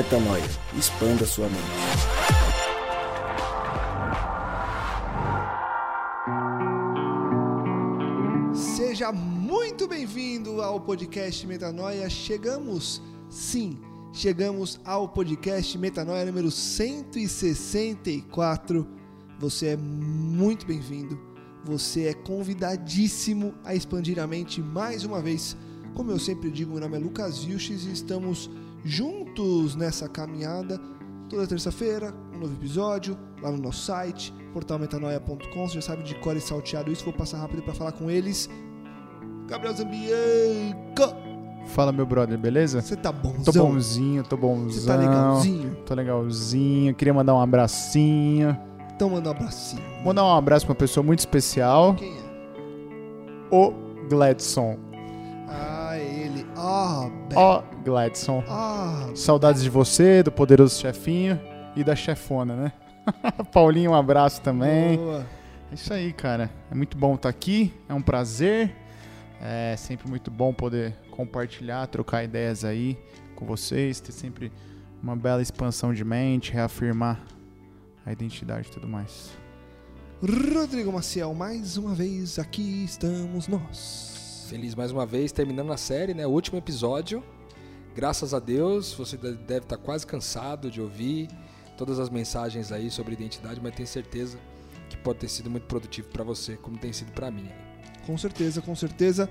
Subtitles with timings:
[0.00, 0.48] Metanoia.
[0.78, 1.60] Expanda sua mente.
[8.54, 12.08] Seja muito bem-vindo ao podcast Metanoia.
[12.08, 13.78] Chegamos, sim,
[14.10, 18.88] chegamos ao podcast Metanoia número 164.
[19.38, 21.20] Você é muito bem-vindo.
[21.66, 25.54] Você é convidadíssimo a expandir a mente mais uma vez.
[25.94, 28.48] Como eu sempre digo, meu nome é Lucas Vilches e estamos
[28.84, 30.78] juntos nessa caminhada.
[31.28, 35.68] Toda terça-feira, um novo episódio lá no nosso site, portalmetanoia.com.
[35.68, 37.04] Você já sabe de cor e salteado isso.
[37.04, 38.48] Vou passar rápido para falar com eles.
[39.46, 41.30] Gabriel Zambianco.
[41.66, 42.80] Fala, meu brother, beleza?
[42.80, 43.44] Você tá bonzão?
[43.44, 44.70] Tô bonzinho, tô bonzão.
[44.70, 45.76] Você tá legalzinho?
[45.86, 46.94] Tô legalzinho.
[46.94, 48.58] Queria mandar um abracinho.
[48.94, 49.82] Então manda um abracinho.
[50.04, 51.94] Mandar um abraço pra uma pessoa muito especial.
[51.94, 52.30] Quem é?
[53.50, 53.72] O
[54.08, 54.89] Gladson.
[56.62, 58.44] Ah, Ó, Gladson.
[58.46, 61.40] Ah, Saudades de você, do poderoso chefinho
[61.74, 62.72] e da chefona, né?
[63.50, 64.98] Paulinho, um abraço também.
[64.98, 65.26] boa.
[65.70, 66.50] É isso aí, cara.
[66.70, 67.72] É muito bom estar aqui.
[67.88, 68.74] É um prazer.
[69.40, 72.98] É sempre muito bom poder compartilhar, trocar ideias aí
[73.34, 74.52] com vocês, ter sempre
[75.02, 77.18] uma bela expansão de mente, reafirmar
[78.04, 79.30] a identidade e tudo mais.
[80.22, 84.19] Rodrigo Maciel, mais uma vez aqui estamos nós.
[84.50, 86.26] Feliz mais uma vez, terminando a série, né?
[86.26, 87.22] O último episódio.
[87.94, 91.28] Graças a Deus, você de- deve estar quase cansado de ouvir
[91.78, 94.36] todas as mensagens aí sobre identidade, mas tenho certeza
[94.88, 97.48] que pode ter sido muito produtivo para você, como tem sido para mim.
[98.04, 99.30] Com certeza, com certeza.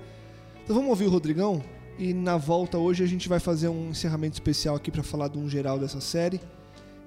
[0.64, 1.62] Então vamos ouvir o Rodrigão
[1.98, 5.36] e na volta hoje a gente vai fazer um encerramento especial aqui para falar de
[5.36, 6.40] um geral dessa série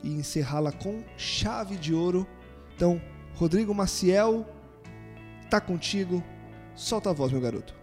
[0.03, 2.27] e encerrá-la com chave de ouro.
[2.75, 3.01] Então,
[3.33, 4.45] Rodrigo Maciel,
[5.49, 6.23] tá contigo.
[6.75, 7.81] Solta a voz, meu garoto.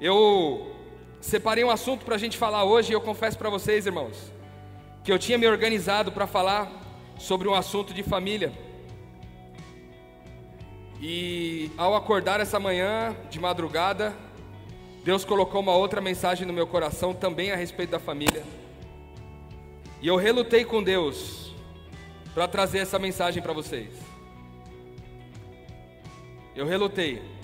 [0.00, 0.74] Eu
[1.20, 4.32] separei um assunto para a gente falar hoje e eu confesso para vocês, irmãos,
[5.04, 6.72] que eu tinha me organizado para falar
[7.18, 8.50] sobre um assunto de família.
[10.98, 14.16] E ao acordar essa manhã, de madrugada,
[15.04, 18.42] Deus colocou uma outra mensagem no meu coração também a respeito da família.
[20.00, 21.54] E eu relutei com Deus
[22.32, 23.90] para trazer essa mensagem para vocês.
[26.56, 27.39] Eu relutei.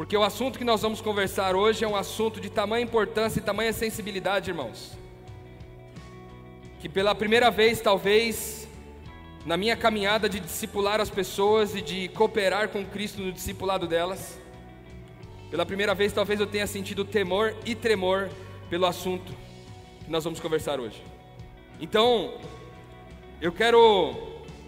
[0.00, 3.42] Porque o assunto que nós vamos conversar hoje é um assunto de tamanha importância e
[3.42, 4.96] tamanha sensibilidade, irmãos.
[6.80, 8.66] Que pela primeira vez, talvez,
[9.44, 14.40] na minha caminhada de discipular as pessoas e de cooperar com Cristo no discipulado delas,
[15.50, 18.30] pela primeira vez, talvez eu tenha sentido temor e tremor
[18.70, 19.34] pelo assunto
[20.02, 21.04] que nós vamos conversar hoje.
[21.78, 22.38] Então,
[23.38, 24.16] eu quero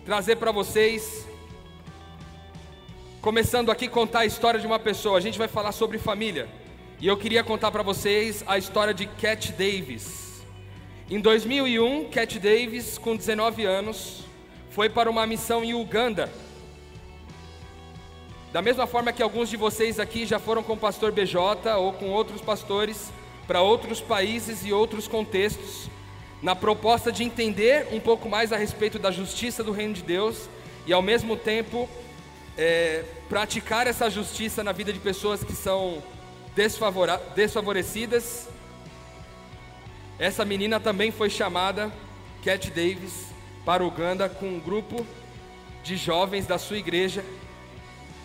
[0.04, 1.26] trazer para vocês
[3.22, 6.48] Começando aqui contar a história de uma pessoa, a gente vai falar sobre família.
[7.00, 10.42] E eu queria contar para vocês a história de Cat Davis.
[11.08, 14.24] Em 2001, Cat Davis, com 19 anos,
[14.70, 16.32] foi para uma missão em Uganda.
[18.52, 21.92] Da mesma forma que alguns de vocês aqui já foram com o pastor BJ ou
[21.92, 23.12] com outros pastores
[23.46, 25.88] para outros países e outros contextos,
[26.42, 30.48] na proposta de entender um pouco mais a respeito da justiça do reino de Deus
[30.88, 31.88] e ao mesmo tempo
[32.56, 36.02] é, praticar essa justiça na vida de pessoas que são
[37.34, 38.48] desfavorecidas.
[40.18, 41.90] Essa menina também foi chamada,
[42.44, 43.26] Cat Davis,
[43.64, 45.06] para Uganda com um grupo
[45.82, 47.24] de jovens da sua igreja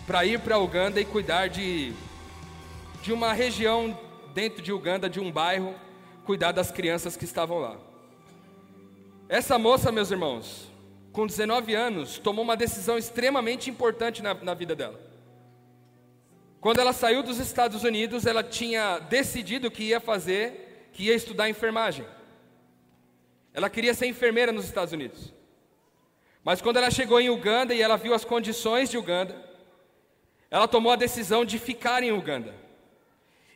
[0.06, 1.92] para ir para Uganda e cuidar de,
[3.02, 3.98] de uma região
[4.32, 5.74] dentro de Uganda, de um bairro,
[6.24, 7.76] cuidar das crianças que estavam lá.
[9.28, 10.67] Essa moça, meus irmãos,
[11.18, 15.00] com 19 anos, tomou uma decisão extremamente importante na, na vida dela.
[16.60, 21.50] Quando ela saiu dos Estados Unidos, ela tinha decidido que ia fazer, que ia estudar
[21.50, 22.06] enfermagem.
[23.52, 25.34] Ela queria ser enfermeira nos Estados Unidos.
[26.44, 29.34] Mas quando ela chegou em Uganda e ela viu as condições de Uganda,
[30.48, 32.54] ela tomou a decisão de ficar em Uganda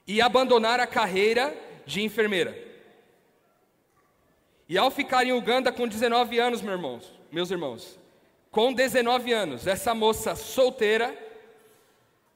[0.04, 1.56] e abandonar a carreira
[1.86, 2.58] de enfermeira.
[4.68, 7.98] E ao ficar em Uganda com 19 anos, meus irmãos, meus irmãos,
[8.50, 11.16] com 19 anos, essa moça solteira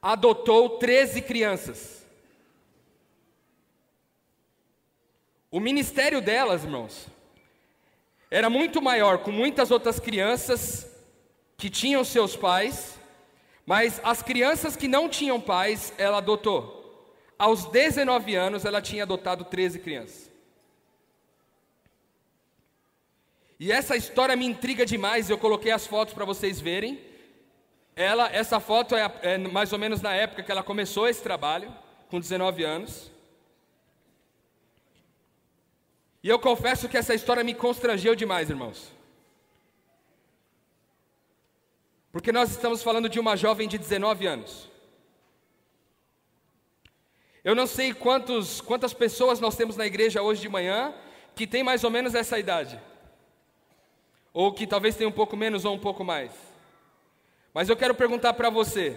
[0.01, 2.03] adotou 13 crianças.
[5.51, 7.07] O ministério delas, irmãos,
[8.31, 10.91] era muito maior, com muitas outras crianças
[11.55, 12.99] que tinham seus pais,
[13.67, 17.13] mas as crianças que não tinham pais, ela adotou.
[17.37, 20.36] Aos 19 anos, ela tinha adotado 13 crianças.
[23.59, 27.01] E essa história me intriga demais, eu coloquei as fotos para vocês verem.
[27.95, 31.73] Ela, essa foto é, é mais ou menos na época que ela começou esse trabalho,
[32.09, 33.11] com 19 anos.
[36.21, 38.91] E eu confesso que essa história me constrangeu demais, irmãos.
[42.11, 44.69] Porque nós estamos falando de uma jovem de 19 anos.
[47.43, 50.93] Eu não sei quantos, quantas pessoas nós temos na igreja hoje de manhã
[51.35, 52.79] que tem mais ou menos essa idade.
[54.37, 56.31] Ou que talvez tenha um pouco menos ou um pouco mais.
[57.51, 58.95] Mas eu quero perguntar para você,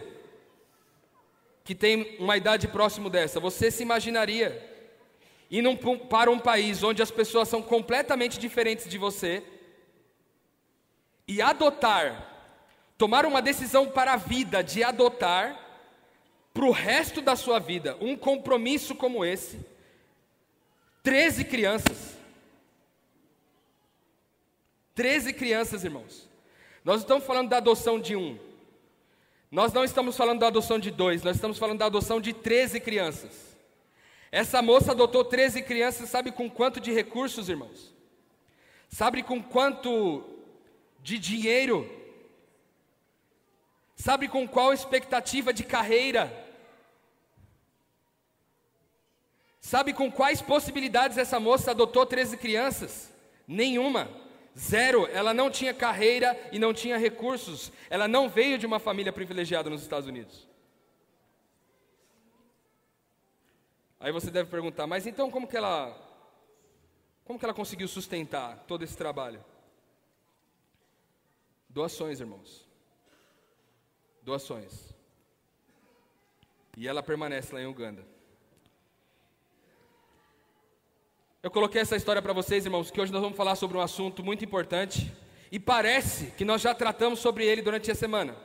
[1.64, 4.62] que tem uma idade próximo dessa, você se imaginaria
[5.50, 5.74] indo
[6.10, 9.42] para um país onde as pessoas são completamente diferentes de você
[11.26, 12.52] e adotar
[12.98, 15.58] tomar uma decisão para a vida de adotar
[16.52, 19.58] para o resto da sua vida um compromisso como esse,
[21.02, 22.19] 13 crianças.
[24.94, 26.28] 13 crianças, irmãos.
[26.84, 28.38] Nós estamos falando da adoção de um.
[29.50, 32.78] Nós não estamos falando da adoção de dois, nós estamos falando da adoção de 13
[32.80, 33.56] crianças.
[34.30, 37.92] Essa moça adotou 13 crianças, sabe com quanto de recursos, irmãos?
[38.88, 40.24] Sabe com quanto
[41.02, 42.00] de dinheiro
[44.00, 46.32] Sabe com qual expectativa de carreira?
[49.60, 53.12] Sabe com quais possibilidades essa moça adotou 13 crianças?
[53.46, 54.08] Nenhuma.
[54.60, 55.06] Zero.
[55.06, 57.72] Ela não tinha carreira e não tinha recursos.
[57.88, 60.48] Ela não veio de uma família privilegiada nos Estados Unidos.
[63.98, 65.96] Aí você deve perguntar, mas então como que ela
[67.24, 69.44] como que ela conseguiu sustentar todo esse trabalho?
[71.68, 72.70] Doações, irmãos
[74.22, 74.94] doações.
[76.76, 78.06] E ela permanece lá em Uganda.
[81.42, 84.22] Eu coloquei essa história para vocês, irmãos, que hoje nós vamos falar sobre um assunto
[84.22, 85.10] muito importante
[85.50, 88.36] e parece que nós já tratamos sobre ele durante a semana.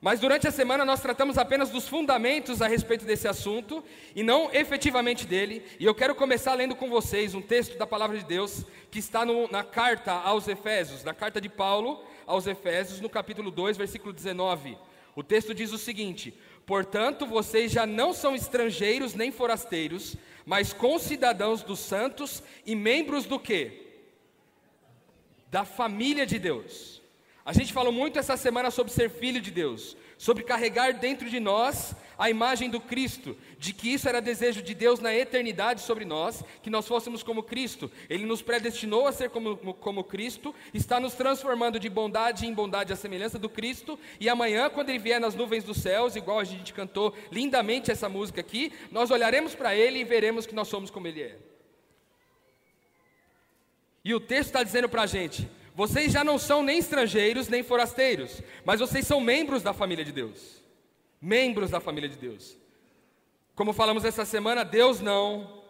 [0.00, 3.84] Mas durante a semana nós tratamos apenas dos fundamentos a respeito desse assunto
[4.16, 5.62] e não efetivamente dele.
[5.78, 9.22] E eu quero começar lendo com vocês um texto da palavra de Deus que está
[9.22, 14.14] no, na carta aos Efésios, na carta de Paulo aos Efésios, no capítulo 2, versículo
[14.14, 14.78] 19.
[15.14, 16.32] O texto diz o seguinte:
[16.70, 20.14] Portanto, vocês já não são estrangeiros nem forasteiros,
[20.46, 23.88] mas concidadãos dos santos e membros do quê?
[25.50, 27.00] Da família de Deus
[27.50, 31.40] a gente falou muito essa semana sobre ser filho de Deus, sobre carregar dentro de
[31.40, 36.04] nós a imagem do Cristo, de que isso era desejo de Deus na eternidade sobre
[36.04, 37.90] nós, que nós fôssemos como Cristo.
[38.06, 42.92] Ele nos predestinou a ser como, como Cristo, está nos transformando de bondade em bondade
[42.92, 46.44] à semelhança do Cristo, e amanhã, quando Ele vier nas nuvens dos céus, igual a
[46.44, 50.90] gente cantou lindamente essa música aqui, nós olharemos para Ele e veremos que nós somos
[50.90, 51.38] como Ele é.
[54.04, 57.62] E o texto está dizendo para a gente: vocês já não são nem estrangeiros nem
[57.62, 60.62] forasteiros, mas vocês são membros da família de Deus.
[61.20, 62.56] Membros da família de Deus.
[63.54, 65.60] Como falamos essa semana, Deus não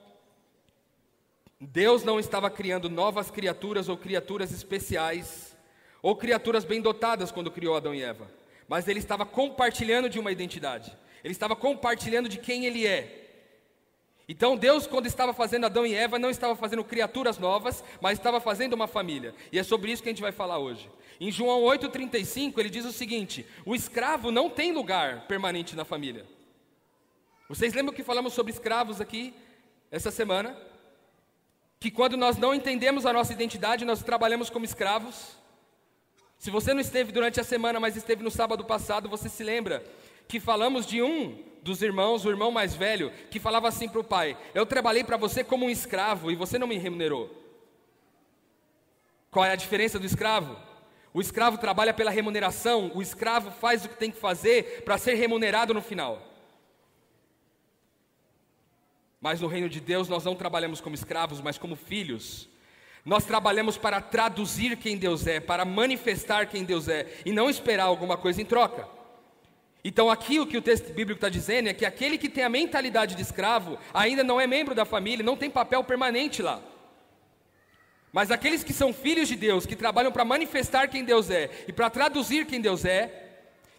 [1.60, 5.54] Deus não estava criando novas criaturas ou criaturas especiais
[6.00, 8.30] ou criaturas bem dotadas quando criou Adão e Eva,
[8.66, 10.96] mas ele estava compartilhando de uma identidade.
[11.22, 13.19] Ele estava compartilhando de quem ele é.
[14.30, 18.40] Então Deus, quando estava fazendo Adão e Eva, não estava fazendo criaturas novas, mas estava
[18.40, 19.34] fazendo uma família.
[19.50, 20.88] E é sobre isso que a gente vai falar hoje.
[21.18, 26.24] Em João 8,35, ele diz o seguinte: o escravo não tem lugar permanente na família.
[27.48, 29.34] Vocês lembram que falamos sobre escravos aqui
[29.90, 30.56] essa semana?
[31.80, 35.36] Que quando nós não entendemos a nossa identidade, nós trabalhamos como escravos.
[36.38, 39.84] Se você não esteve durante a semana, mas esteve no sábado passado, você se lembra
[40.28, 44.04] que falamos de um dos irmãos, o irmão mais velho, que falava assim para o
[44.04, 47.30] pai: Eu trabalhei para você como um escravo e você não me remunerou.
[49.30, 50.56] Qual é a diferença do escravo?
[51.12, 55.14] O escravo trabalha pela remuneração, o escravo faz o que tem que fazer para ser
[55.14, 56.26] remunerado no final.
[59.20, 62.48] Mas no reino de Deus nós não trabalhamos como escravos, mas como filhos.
[63.04, 67.84] Nós trabalhamos para traduzir quem Deus é, para manifestar quem Deus é, e não esperar
[67.84, 68.99] alguma coisa em troca.
[69.82, 72.48] Então, aqui o que o texto bíblico está dizendo é que aquele que tem a
[72.48, 76.60] mentalidade de escravo ainda não é membro da família, não tem papel permanente lá.
[78.12, 81.72] Mas aqueles que são filhos de Deus, que trabalham para manifestar quem Deus é e
[81.72, 83.28] para traduzir quem Deus é,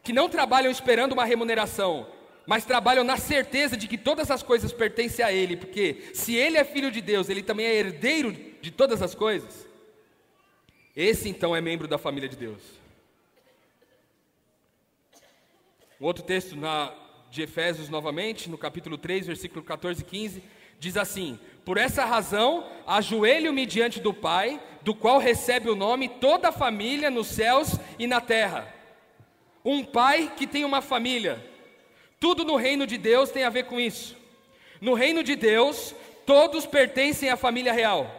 [0.01, 2.07] que não trabalham esperando uma remuneração,
[2.47, 6.57] mas trabalham na certeza de que todas as coisas pertencem a Ele, porque se Ele
[6.57, 9.67] é filho de Deus, Ele também é herdeiro de todas as coisas.
[10.95, 12.80] Esse então é membro da família de Deus.
[16.01, 16.91] Um outro texto na,
[17.29, 20.43] de Efésios, novamente, no capítulo 3, versículo 14 e 15,
[20.79, 26.49] diz assim: Por essa razão, ajoelho-me diante do Pai, do qual recebe o nome toda
[26.49, 28.73] a família nos céus e na terra.
[29.63, 31.39] Um pai que tem uma família.
[32.19, 34.17] Tudo no reino de Deus tem a ver com isso.
[34.81, 35.93] No reino de Deus,
[36.25, 38.09] todos pertencem à família real.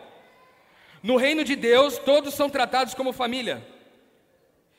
[1.03, 3.67] No reino de Deus, todos são tratados como família.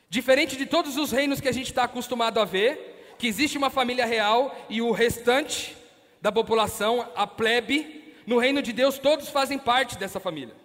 [0.09, 3.69] Diferente de todos os reinos que a gente está acostumado a ver, que existe uma
[3.69, 5.75] família real e o restante
[6.21, 10.55] da população, a plebe, no reino de Deus todos fazem parte dessa família.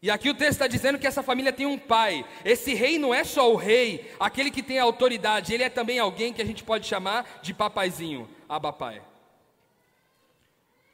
[0.00, 2.24] E aqui o texto está dizendo que essa família tem um pai.
[2.44, 6.32] Esse rei não é só o rei, aquele que tem autoridade, ele é também alguém
[6.32, 9.02] que a gente pode chamar de papaizinho, abapai.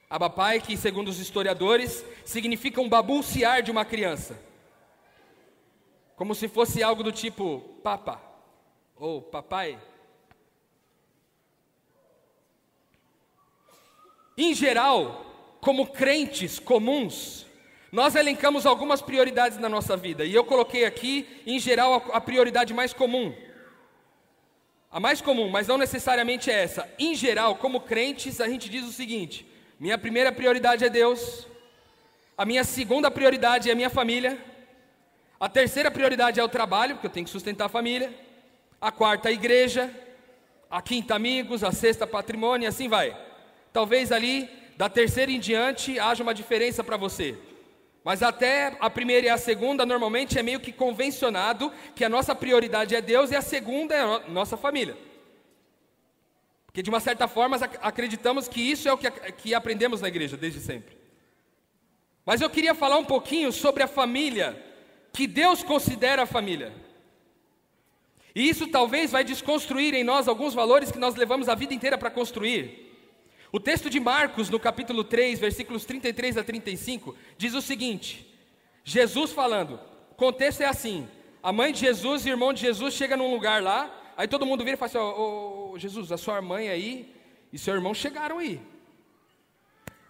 [0.09, 4.41] Abapai, que segundo os historiadores, significa um babunciar de uma criança.
[6.17, 8.32] Como se fosse algo do tipo papa
[8.97, 9.79] ou papai.
[14.37, 17.47] Em geral, como crentes comuns,
[17.93, 22.73] nós elencamos algumas prioridades na nossa vida, e eu coloquei aqui, em geral, a, prioridade
[22.73, 23.35] mais comum.
[24.91, 26.91] A mais comum, mas não necessariamente é essa.
[26.99, 29.47] Em geral, como crentes, a gente diz o seguinte:
[29.79, 31.47] minha primeira prioridade é Deus,
[32.37, 34.43] a minha segunda prioridade é a minha família,
[35.39, 38.13] a terceira prioridade é o trabalho, porque eu tenho que sustentar a família,
[38.83, 39.89] a quarta, a igreja,
[40.69, 43.17] a quinta, amigos, a sexta, patrimônio, e assim vai.
[43.73, 47.39] Talvez ali, da terceira em diante, haja uma diferença para você.
[48.03, 52.35] Mas até a primeira e a segunda, normalmente é meio que convencionado que a nossa
[52.35, 54.97] prioridade é Deus e a segunda é a nossa família.
[56.67, 60.37] Porque de uma certa forma acreditamos que isso é o que, que aprendemos na igreja
[60.37, 60.97] desde sempre.
[62.27, 64.61] Mas eu queria falar um pouquinho sobre a família,
[65.13, 66.73] que Deus considera a família.
[68.35, 71.99] E isso talvez vai desconstruir em nós alguns valores que nós levamos a vida inteira
[71.99, 72.91] para construir.
[73.53, 78.27] O texto de Marcos, no capítulo 3, versículos 33 a 35, diz o seguinte:
[78.83, 79.79] Jesus falando,
[80.11, 81.07] o contexto é assim:
[81.43, 84.47] a mãe de Jesus e o irmão de Jesus chegam num lugar lá, aí todo
[84.47, 87.15] mundo vira e fala assim: ô, Jesus, a sua mãe aí
[87.53, 88.61] e seu irmão chegaram aí.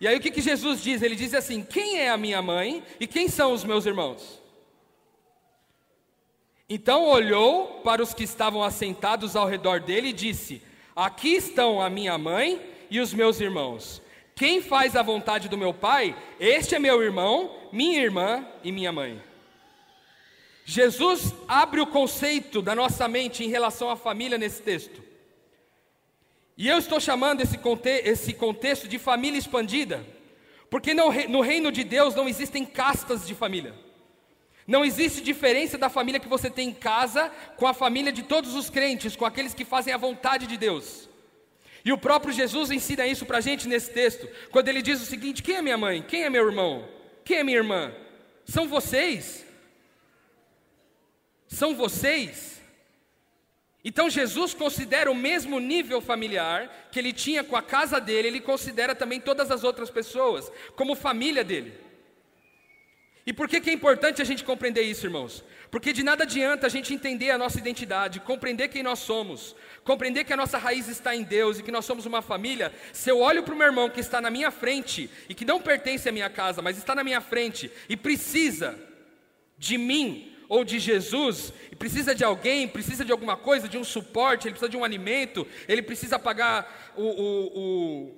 [0.01, 1.01] E aí o que, que Jesus diz?
[1.03, 4.42] Ele diz assim: quem é a minha mãe e quem são os meus irmãos?
[6.75, 10.63] Então olhou para os que estavam assentados ao redor dele e disse:
[10.97, 12.59] Aqui estão a minha mãe
[12.91, 14.01] e os meus irmãos.
[14.35, 18.91] Quem faz a vontade do meu Pai, este é meu irmão, minha irmã e minha
[18.91, 19.23] mãe.
[20.65, 25.03] Jesus abre o conceito da nossa mente em relação à família nesse texto.
[26.57, 30.07] E eu estou chamando esse, conte esse contexto de família expandida,
[30.71, 33.75] porque no, no reino de Deus não existem castas de família.
[34.73, 38.55] Não existe diferença da família que você tem em casa com a família de todos
[38.55, 41.11] os crentes, com aqueles que fazem a vontade de Deus.
[41.85, 45.05] E o próprio Jesus ensina isso para a gente nesse texto, quando ele diz o
[45.05, 46.01] seguinte: quem é minha mãe?
[46.01, 46.89] Quem é meu irmão?
[47.23, 47.93] Quem é minha irmã?
[48.47, 49.45] São vocês?
[51.47, 52.63] São vocês?
[53.85, 58.41] Então Jesus considera o mesmo nível familiar que ele tinha com a casa dele, ele
[58.41, 61.82] considera também todas as outras pessoas como família dele.
[63.25, 65.45] E por que, que é importante a gente compreender isso, irmãos?
[65.71, 70.25] Porque de nada adianta a gente entender a nossa identidade, compreender quem nós somos, compreender
[70.25, 73.21] que a nossa raiz está em Deus e que nós somos uma família, se eu
[73.21, 76.13] olho para o meu irmão que está na minha frente e que não pertence à
[76.13, 78.79] minha casa, mas está na minha frente e precisa
[79.57, 83.85] de mim ou de Jesus, e precisa de alguém, precisa de alguma coisa, de um
[83.85, 88.15] suporte, ele precisa de um alimento, ele precisa pagar o, o, o,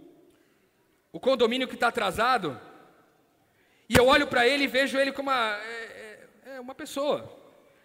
[1.13, 2.61] o condomínio que está atrasado,
[3.89, 7.31] e eu olho para ele e vejo ele como uma, é, é, é uma pessoa,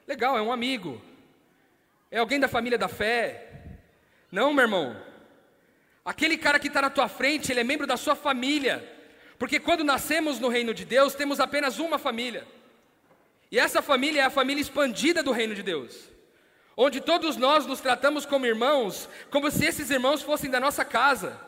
[0.07, 1.01] legal, é um amigo,
[2.11, 3.49] é alguém da família da fé,
[4.31, 4.95] não, meu irmão.
[6.05, 8.97] Aquele cara que está na tua frente, ele é membro da sua família.
[9.37, 12.47] Porque quando nascemos no reino de Deus, temos apenas uma família.
[13.51, 16.09] E essa família é a família expandida do reino de Deus.
[16.77, 21.39] Onde todos nós nos tratamos como irmãos, como se esses irmãos fossem da nossa casa.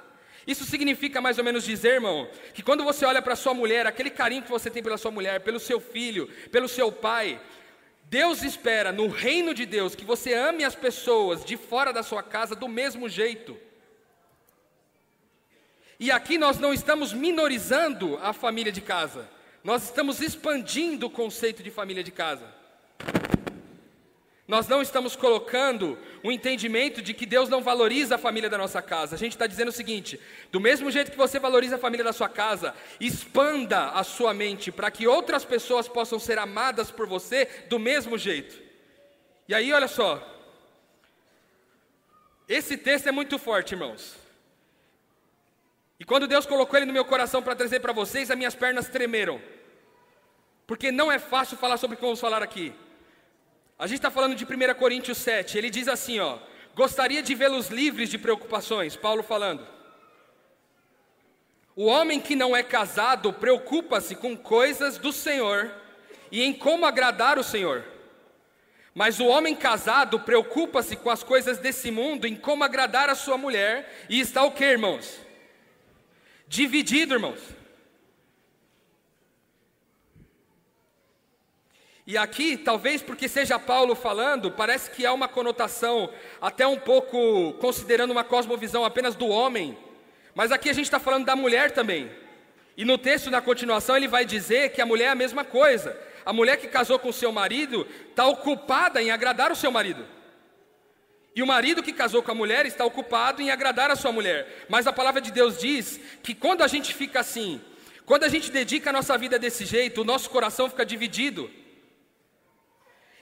[0.46, 4.10] Isso significa mais ou menos dizer, irmão, que quando você olha para sua mulher, aquele
[4.10, 7.40] carinho que você tem pela sua mulher, pelo seu filho, pelo seu pai,
[8.06, 12.22] Deus espera no reino de Deus que você ame as pessoas de fora da sua
[12.22, 13.58] casa do mesmo jeito.
[16.00, 19.30] E aqui nós não estamos minorizando a família de casa,
[19.64, 22.52] nós estamos expandindo o conceito de família de casa.
[24.48, 28.82] Nós não estamos colocando o entendimento de que Deus não valoriza a família da nossa
[28.82, 29.16] casa.
[29.16, 30.20] A gente está dizendo o seguinte:
[30.52, 34.72] do mesmo jeito que você valoriza a família da sua casa, expanda a sua mente
[34.72, 38.60] para que outras pessoas possam ser amadas por você do mesmo jeito.
[39.48, 40.28] E aí, olha só.
[42.48, 44.18] Esse texto é muito forte, irmãos.
[45.98, 48.90] E quando Deus colocou ele no meu coração para trazer para vocês, as minhas pernas
[48.90, 49.42] tremeram.
[50.66, 52.74] Porque não é fácil falar sobre o que vamos falar aqui.
[53.82, 56.38] A gente está falando de 1 Coríntios 7, ele diz assim: ó,
[56.76, 59.68] gostaria de vê-los livres de preocupações, Paulo falando.
[61.76, 65.74] O homem que não é casado preocupa-se com coisas do Senhor
[66.32, 67.84] e em como agradar o Senhor.
[68.94, 73.36] Mas o homem casado preocupa-se com as coisas desse mundo, em como agradar a sua
[73.36, 75.18] mulher, e está o que, irmãos?
[76.48, 77.40] Dividido, irmãos.
[82.06, 86.10] E aqui, talvez porque seja Paulo falando, parece que há uma conotação,
[86.42, 89.78] até um pouco considerando uma cosmovisão apenas do homem,
[90.34, 92.10] mas aqui a gente está falando da mulher também.
[92.76, 95.98] E no texto, na continuação, ele vai dizer que a mulher é a mesma coisa.
[96.26, 100.06] A mulher que casou com seu marido está ocupada em agradar o seu marido.
[101.36, 104.66] E o marido que casou com a mulher está ocupado em agradar a sua mulher.
[104.68, 107.62] Mas a palavra de Deus diz que quando a gente fica assim,
[108.06, 111.50] quando a gente dedica a nossa vida desse jeito, o nosso coração fica dividido.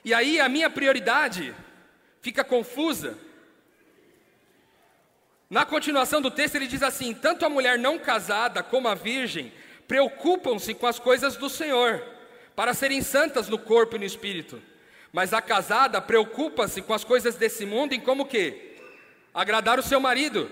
[0.04, 1.54] E aí a minha prioridade
[2.20, 3.18] fica confusa.
[5.48, 9.52] Na continuação do texto ele diz assim: tanto a mulher não casada como a virgem
[9.86, 12.00] preocupam-se com as coisas do Senhor,
[12.54, 14.62] para serem santas no corpo e no espírito.
[15.12, 18.76] Mas a casada preocupa-se com as coisas desse mundo em como que?
[19.34, 20.48] Agradar o seu marido.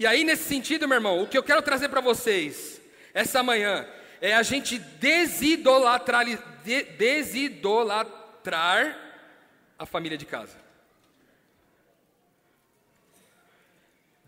[0.00, 2.80] E aí, nesse sentido, meu irmão, o que eu quero trazer para vocês
[3.14, 3.86] essa manhã
[4.20, 6.26] é a gente desidolatrar,
[6.96, 8.96] desidolatrar
[9.78, 10.56] a família de casa.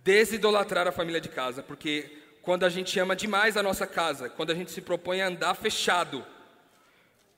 [0.03, 4.51] Desidolatrar a família de casa, porque quando a gente ama demais a nossa casa, quando
[4.51, 6.25] a gente se propõe a andar fechado,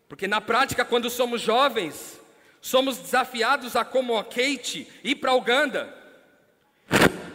[0.08, 2.20] porque na prática, quando somos jovens,
[2.60, 5.92] somos desafiados a, como a Kate, ir para Uganda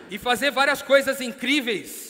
[0.09, 2.06] e fazer várias coisas incríveis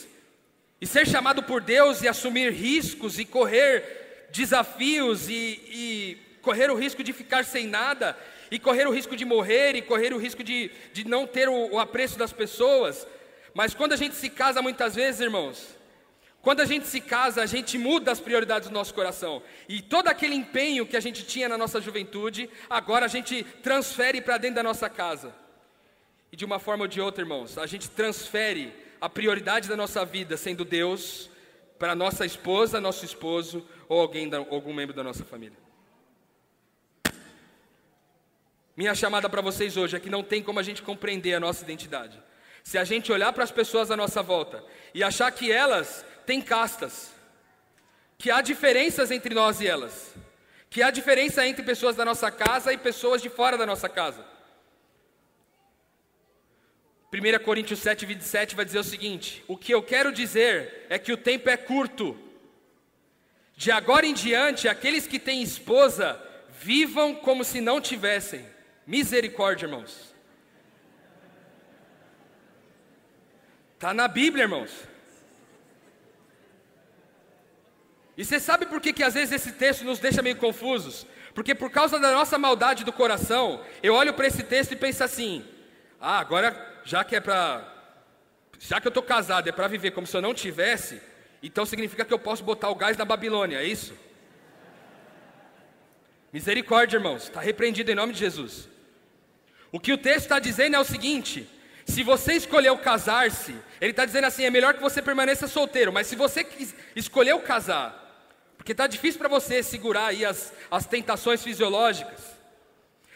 [0.80, 6.76] e ser chamado por Deus e assumir riscos e correr desafios e, e, correr o
[6.76, 8.16] risco de ficar sem nada,
[8.50, 11.72] e correr o risco de morrer, e correr o risco de, de não ter o,
[11.72, 13.06] o apreço das pessoas.
[13.52, 15.76] Mas quando a gente se casa, muitas vezes, irmãos,
[16.40, 19.42] quando a gente se casa, a gente muda as prioridades do nosso coração.
[19.68, 24.20] E todo aquele empenho que a gente tinha na nossa juventude, agora a gente transfere
[24.20, 25.34] para dentro da nossa casa.
[26.30, 30.04] E de uma forma ou de outra, irmãos, a gente transfere a prioridade da nossa
[30.04, 31.30] vida sendo Deus
[31.78, 35.56] para nossa esposa, nosso esposo ou alguém da, algum membro da nossa família.
[38.76, 41.64] Minha chamada para vocês hoje é que não tem como a gente compreender a nossa
[41.64, 42.22] identidade.
[42.62, 46.40] Se a gente olhar para as pessoas à nossa volta e achar que elas têm
[46.40, 47.12] castas,
[48.16, 50.14] que há diferenças entre nós e elas,
[50.68, 54.24] que há diferença entre pessoas da nossa casa e pessoas de fora da nossa casa.
[57.10, 61.12] 1 Coríntios 7, 27 vai dizer o seguinte: O que eu quero dizer é que
[61.12, 62.16] o tempo é curto.
[63.56, 66.22] De agora em diante, aqueles que têm esposa,
[66.60, 68.46] vivam como se não tivessem.
[68.86, 70.14] Misericórdia, irmãos.
[73.74, 74.72] Está na Bíblia, irmãos.
[78.16, 81.06] E você sabe por que, que às vezes esse texto nos deixa meio confusos?
[81.32, 85.02] Porque por causa da nossa maldade do coração, eu olho para esse texto e penso
[85.04, 85.44] assim:
[86.00, 87.76] ah, agora já que é para.
[88.58, 91.00] Já que eu estou casado, é para viver como se eu não tivesse,
[91.42, 93.94] então significa que eu posso botar o gás na Babilônia, é isso?
[96.32, 98.68] Misericórdia, irmãos, está repreendido em nome de Jesus.
[99.70, 101.48] O que o texto está dizendo é o seguinte:
[101.86, 106.06] se você escolheu casar-se, ele está dizendo assim: é melhor que você permaneça solteiro, mas
[106.06, 106.46] se você
[106.94, 108.04] escolheu casar,
[108.56, 112.37] porque está difícil para você segurar aí as, as tentações fisiológicas,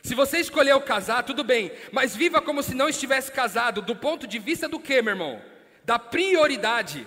[0.03, 4.27] se você escolheu casar, tudo bem, mas viva como se não estivesse casado, do ponto
[4.27, 5.41] de vista do que, meu irmão?
[5.85, 7.07] Da prioridade,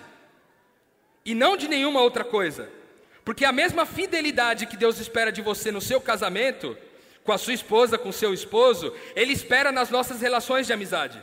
[1.26, 2.70] e não de nenhuma outra coisa.
[3.26, 6.78] Porque a mesma fidelidade que Deus espera de você no seu casamento,
[7.24, 11.22] com a sua esposa, com o seu esposo, Ele espera nas nossas relações de amizade.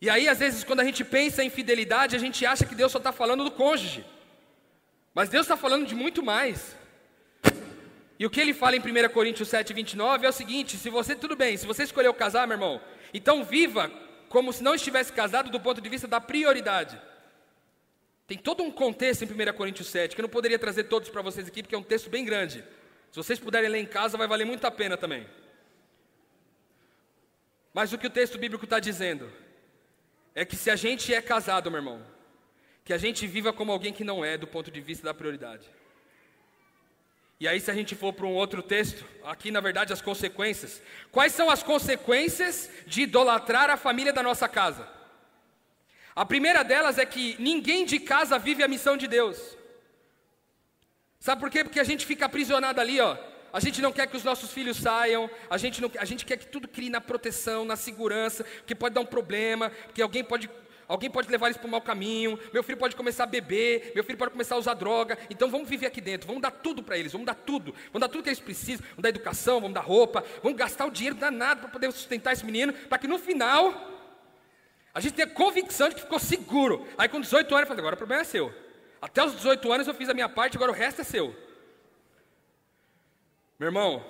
[0.00, 2.92] E aí, às vezes, quando a gente pensa em fidelidade, a gente acha que Deus
[2.92, 4.04] só está falando do cônjuge.
[5.14, 6.76] Mas Deus está falando de muito mais.
[8.18, 11.16] E o que ele fala em 1 Coríntios 7, 29 é o seguinte: se você,
[11.16, 12.80] tudo bem, se você escolheu casar, meu irmão,
[13.12, 13.90] então viva
[14.28, 17.00] como se não estivesse casado do ponto de vista da prioridade.
[18.26, 21.22] Tem todo um contexto em 1 Coríntios 7, que eu não poderia trazer todos para
[21.22, 22.64] vocês aqui, porque é um texto bem grande.
[23.10, 25.26] Se vocês puderem ler em casa, vai valer muito a pena também.
[27.72, 29.30] Mas o que o texto bíblico está dizendo
[30.34, 32.04] é que se a gente é casado, meu irmão,
[32.84, 35.68] que a gente viva como alguém que não é, do ponto de vista da prioridade.
[37.44, 40.80] E aí, se a gente for para um outro texto, aqui na verdade as consequências.
[41.12, 44.88] Quais são as consequências de idolatrar a família da nossa casa?
[46.16, 49.58] A primeira delas é que ninguém de casa vive a missão de Deus.
[51.20, 51.62] Sabe por quê?
[51.62, 53.14] Porque a gente fica aprisionado ali, ó.
[53.52, 56.38] A gente não quer que os nossos filhos saiam, a gente, não, a gente quer
[56.38, 60.48] que tudo crie na proteção, na segurança, porque pode dar um problema, porque alguém pode,
[60.88, 64.04] alguém pode levar eles para o mau caminho, meu filho pode começar a beber, meu
[64.04, 66.98] filho pode começar a usar droga, então vamos viver aqui dentro, vamos dar tudo para
[66.98, 69.80] eles, vamos dar tudo, vamos dar tudo que eles precisam, vamos dar educação, vamos dar
[69.80, 73.92] roupa, vamos gastar o dinheiro danado para poder sustentar esse menino, para que no final
[74.94, 76.86] a gente tenha convicção de que ficou seguro.
[76.96, 78.54] Aí com 18 anos eu falei, agora o problema é seu.
[79.02, 81.34] Até os 18 anos eu fiz a minha parte, agora o resto é seu.
[83.58, 84.04] Meu irmão,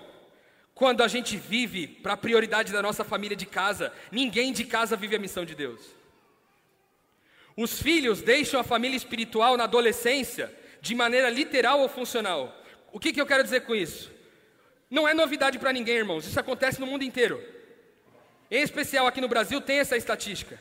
[0.74, 4.96] quando a gente vive para a prioridade da nossa família de casa, ninguém de casa
[4.96, 5.80] vive a missão de Deus.
[7.56, 12.60] Os filhos deixam a família espiritual na adolescência de maneira literal ou funcional.
[12.92, 14.12] O que, que eu quero dizer com isso?
[14.90, 17.42] Não é novidade para ninguém, irmãos, isso acontece no mundo inteiro.
[18.50, 20.60] Em especial aqui no Brasil tem essa estatística.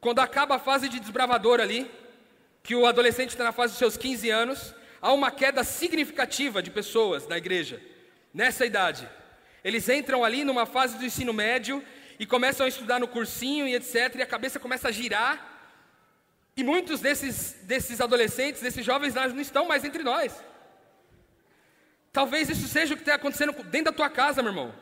[0.00, 1.90] Quando acaba a fase de desbravador ali,
[2.62, 6.70] que o adolescente está na fase dos seus 15 anos, há uma queda significativa de
[6.70, 7.80] pessoas na igreja
[8.34, 9.08] nessa idade.
[9.64, 11.82] Eles entram ali numa fase do ensino médio
[12.18, 14.14] e começam a estudar no cursinho e etc.
[14.16, 15.55] E a cabeça começa a girar.
[16.56, 20.42] E muitos desses, desses adolescentes, desses jovens não estão mais entre nós.
[22.12, 24.74] Talvez isso seja o que está acontecendo dentro da tua casa, meu irmão,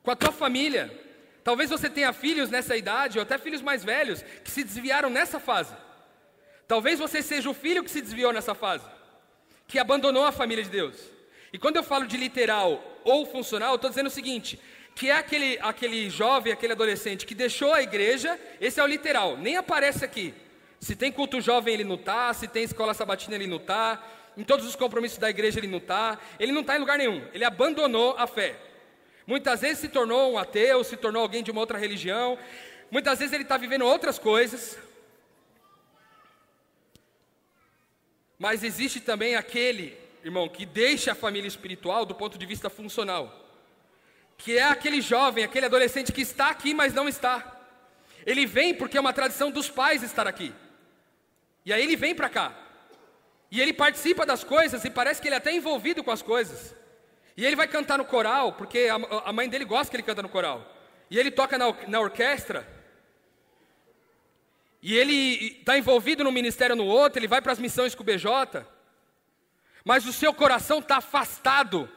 [0.00, 0.96] com a tua família.
[1.42, 5.40] Talvez você tenha filhos nessa idade, ou até filhos mais velhos, que se desviaram nessa
[5.40, 5.74] fase.
[6.68, 8.84] Talvez você seja o filho que se desviou nessa fase,
[9.66, 10.96] que abandonou a família de Deus.
[11.52, 14.60] E quando eu falo de literal ou funcional, eu estou dizendo o seguinte:
[14.94, 19.36] que é aquele, aquele jovem, aquele adolescente que deixou a igreja, esse é o literal,
[19.36, 20.34] nem aparece aqui.
[20.80, 24.02] Se tem culto jovem, ele não está, se tem escola sabatina, ele não está,
[24.36, 27.26] em todos os compromissos da igreja, ele não está, ele não está em lugar nenhum,
[27.32, 28.56] ele abandonou a fé.
[29.26, 32.38] Muitas vezes se tornou um ateu, se tornou alguém de uma outra religião,
[32.90, 34.78] muitas vezes ele está vivendo outras coisas.
[38.38, 43.46] Mas existe também aquele irmão, que deixa a família espiritual do ponto de vista funcional.
[44.36, 47.56] Que é aquele jovem, aquele adolescente que está aqui, mas não está.
[48.24, 50.52] Ele vem porque é uma tradição dos pais estar aqui.
[51.68, 52.46] E aí ele vem para cá.
[53.50, 56.74] E ele participa das coisas e parece que ele é até envolvido com as coisas.
[57.36, 58.88] E ele vai cantar no coral, porque
[59.24, 60.58] a, mãe dele gosta que ele canta no coral.
[61.10, 62.66] E ele toca na, na orquestra.
[64.82, 68.06] E ele está envolvido no ministério no outro, ele vai para as missões com o
[68.06, 68.64] BJ
[69.88, 71.90] mas o seu coração está afastado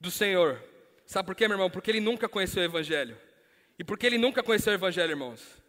[0.00, 0.62] do Senhor.
[1.04, 1.68] Sabe por quê, meu irmão?
[1.68, 3.14] Porque ele nunca conheceu o Evangelho.
[3.78, 5.65] E porque ele nunca conheceu o Evangelho, irmãos?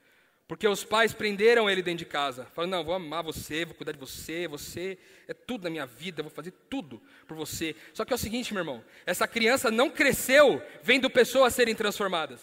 [0.47, 2.45] Porque os pais prenderam ele dentro de casa.
[2.53, 6.23] Falaram, não, vou amar você, vou cuidar de você, você é tudo na minha vida,
[6.23, 7.75] vou fazer tudo por você.
[7.93, 12.41] Só que é o seguinte, meu irmão, essa criança não cresceu vendo pessoas serem transformadas.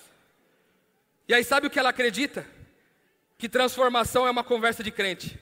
[1.27, 2.47] E aí sabe o que ela acredita?
[3.39, 5.39] Que transformação é uma conversa de crente.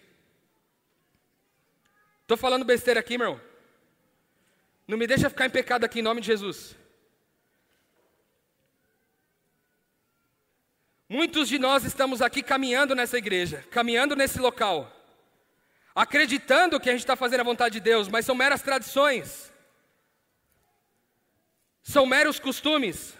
[2.22, 3.40] Estou falando besteira aqui, meu irmão.
[4.86, 6.76] Não me deixa ficar em pecado aqui em nome de Jesus.
[11.12, 14.90] Muitos de nós estamos aqui caminhando nessa igreja, caminhando nesse local,
[15.94, 19.52] acreditando que a gente está fazendo a vontade de Deus, mas são meras tradições,
[21.82, 23.14] são meros costumes,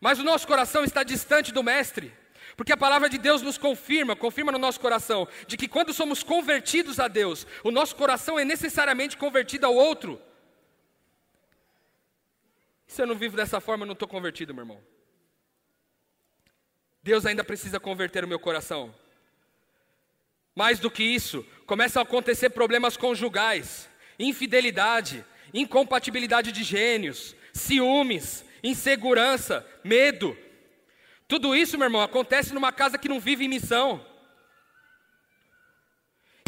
[0.00, 2.14] mas o nosso coração está distante do Mestre.
[2.56, 6.22] Porque a palavra de Deus nos confirma, confirma no nosso coração, de que quando somos
[6.22, 10.18] convertidos a Deus, o nosso coração é necessariamente convertido ao outro.
[12.86, 14.93] Se eu não vivo dessa forma, eu não estou convertido, meu irmão.
[17.04, 18.92] Deus ainda precisa converter o meu coração.
[20.56, 23.88] Mais do que isso, começam a acontecer problemas conjugais,
[24.18, 30.34] infidelidade, incompatibilidade de gênios, ciúmes, insegurança, medo,
[31.28, 34.04] tudo isso, meu irmão, acontece numa casa que não vive em missão.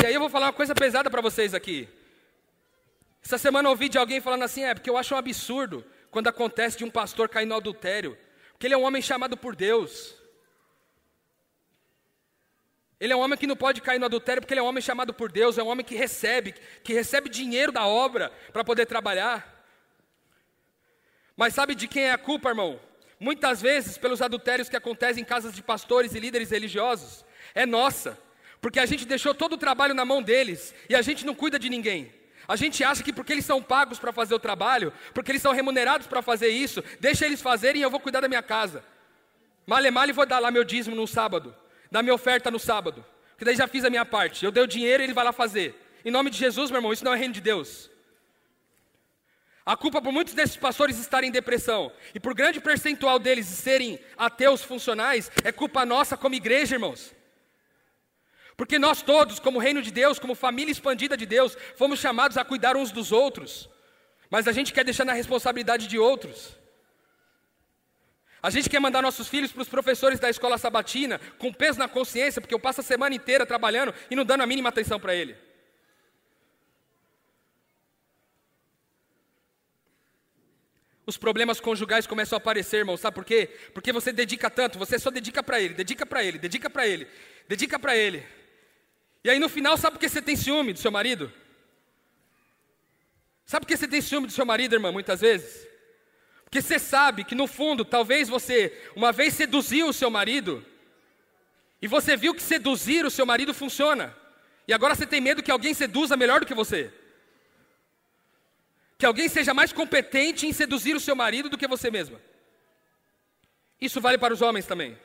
[0.03, 1.87] E aí eu vou falar uma coisa pesada para vocês aqui.
[3.23, 6.29] Essa semana eu ouvi de alguém falando assim, é porque eu acho um absurdo quando
[6.29, 8.17] acontece de um pastor cair no adultério,
[8.53, 10.15] porque ele é um homem chamado por Deus.
[12.99, 14.83] Ele é um homem que não pode cair no adultério porque ele é um homem
[14.83, 18.87] chamado por Deus, é um homem que recebe, que recebe dinheiro da obra para poder
[18.87, 19.55] trabalhar.
[21.37, 22.81] Mas sabe de quem é a culpa, irmão?
[23.19, 28.19] muitas vezes pelos adultérios que acontecem em casas de pastores e líderes religiosos, é nossa,
[28.61, 31.59] porque a gente deixou todo o trabalho na mão deles e a gente não cuida
[31.59, 32.13] de ninguém.
[32.49, 35.53] A gente acha que porque eles são pagos para fazer o trabalho, porque eles são
[35.53, 38.85] remunerados para fazer isso, deixa eles fazerem e eu vou cuidar da minha casa.
[39.67, 41.55] Male male vou dar lá meu dízimo no sábado,
[41.91, 43.05] dar minha oferta no sábado,
[43.39, 44.45] que daí já fiz a minha parte.
[44.45, 45.75] Eu dei o dinheiro e ele vai lá fazer.
[46.05, 47.91] Em nome de Jesus, meu irmão, isso não é reino de Deus.
[49.65, 53.99] A culpa por muitos desses pastores estarem em depressão e por grande percentual deles serem
[54.17, 57.13] ateus funcionais é culpa nossa como igreja, irmãos.
[58.57, 62.45] Porque nós todos, como reino de Deus, como família expandida de Deus, fomos chamados a
[62.45, 63.69] cuidar uns dos outros.
[64.31, 66.57] Mas a gente quer deixar na responsabilidade de outros.
[68.43, 71.89] A gente quer mandar nossos filhos para os professores da escola sabatina com peso na
[71.89, 75.15] consciência, porque eu passo a semana inteira trabalhando e não dando a mínima atenção para
[75.15, 75.37] ele.
[81.07, 83.49] Os problemas conjugais começam a aparecer, irmão, sabe por quê?
[83.73, 87.07] Porque você dedica tanto, você só dedica para ele, dedica para ele, dedica para ele,
[87.47, 88.27] dedica para ele.
[89.23, 91.33] E aí no final, sabe por que você tem ciúme do seu marido?
[93.45, 95.69] Sabe por que você tem ciúme do seu marido, irmã, muitas vezes?
[96.47, 100.65] Porque você sabe que no fundo, talvez você, uma vez seduziu o seu marido,
[101.83, 104.17] e você viu que seduzir o seu marido funciona,
[104.67, 106.91] e agora você tem medo que alguém seduza melhor do que você.
[108.97, 112.19] Que alguém seja mais competente em seduzir o seu marido do que você mesma.
[113.81, 114.97] Isso vale para os homens também.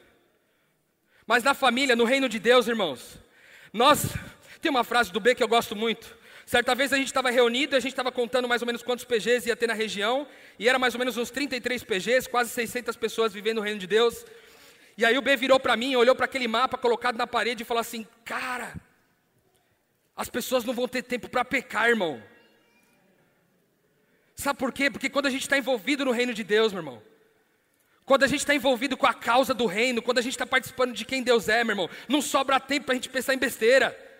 [1.27, 3.17] Mas na família, no reino de Deus, irmãos,
[3.73, 4.05] nós.
[4.61, 6.15] Tem uma frase do B que eu gosto muito.
[6.51, 9.47] Certa vez a gente estava reunido, a gente estava contando mais ou menos quantos PGs
[9.47, 10.27] ia ter na região,
[10.59, 13.87] e era mais ou menos uns 33 PGs, quase 600 pessoas vivendo no reino de
[13.87, 14.25] Deus.
[14.97, 17.65] E aí o B virou para mim, olhou para aquele mapa colocado na parede e
[17.65, 18.75] falou assim: Cara,
[20.13, 22.21] as pessoas não vão ter tempo para pecar, irmão.
[24.35, 24.91] Sabe por quê?
[24.91, 27.01] Porque quando a gente está envolvido no reino de Deus, meu irmão,
[28.03, 30.91] quando a gente está envolvido com a causa do reino, quando a gente está participando
[30.91, 34.10] de quem Deus é, meu irmão, não sobra tempo para a gente pensar em besteira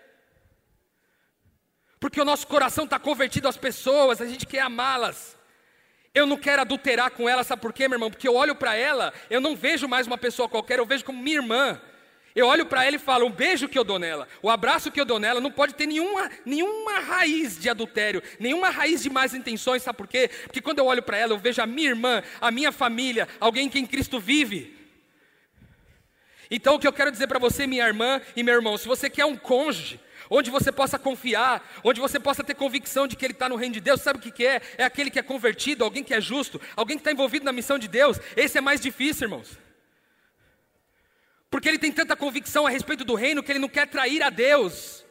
[2.02, 5.38] porque o nosso coração está convertido às pessoas, a gente quer amá-las.
[6.12, 8.10] Eu não quero adulterar com ela, sabe por quê, meu irmão?
[8.10, 11.22] Porque eu olho para ela, eu não vejo mais uma pessoa qualquer, eu vejo como
[11.22, 11.80] minha irmã.
[12.34, 15.00] Eu olho para ela e falo, um beijo que eu dou nela, o abraço que
[15.00, 19.32] eu dou nela, não pode ter nenhuma, nenhuma raiz de adultério, nenhuma raiz de más
[19.32, 20.28] intenções, sabe por quê?
[20.42, 23.68] Porque quando eu olho para ela, eu vejo a minha irmã, a minha família, alguém
[23.68, 24.76] que em Cristo vive.
[26.50, 29.08] Então o que eu quero dizer para você, minha irmã e meu irmão, se você
[29.08, 30.00] quer um cônjuge,
[30.32, 33.74] onde você possa confiar, onde você possa ter convicção de que ele está no reino
[33.74, 34.00] de Deus.
[34.00, 34.62] Sabe o que, que é?
[34.78, 37.78] É aquele que é convertido, alguém que é justo, alguém que está envolvido na missão
[37.78, 38.18] de Deus.
[38.34, 39.58] Esse é mais difícil, irmãos.
[41.50, 44.30] Porque ele tem tanta convicção a respeito do reino que ele não quer trair a
[44.30, 45.04] Deus.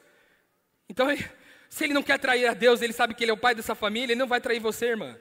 [0.90, 1.08] Então,
[1.70, 3.76] se ele não quer trair a Deus, ele sabe que ele é o pai dessa
[3.76, 5.16] família, ele não vai trair você, irmã.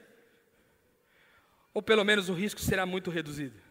[1.75, 3.70] Ou pelo menos o risco será muito reduzido.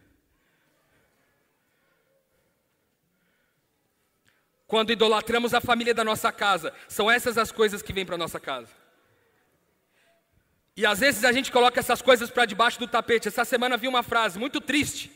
[4.70, 8.38] Quando idolatramos a família da nossa casa, são essas as coisas que vêm para nossa
[8.38, 8.70] casa.
[10.76, 13.26] E às vezes a gente coloca essas coisas para debaixo do tapete.
[13.26, 15.10] Essa semana vi uma frase muito triste.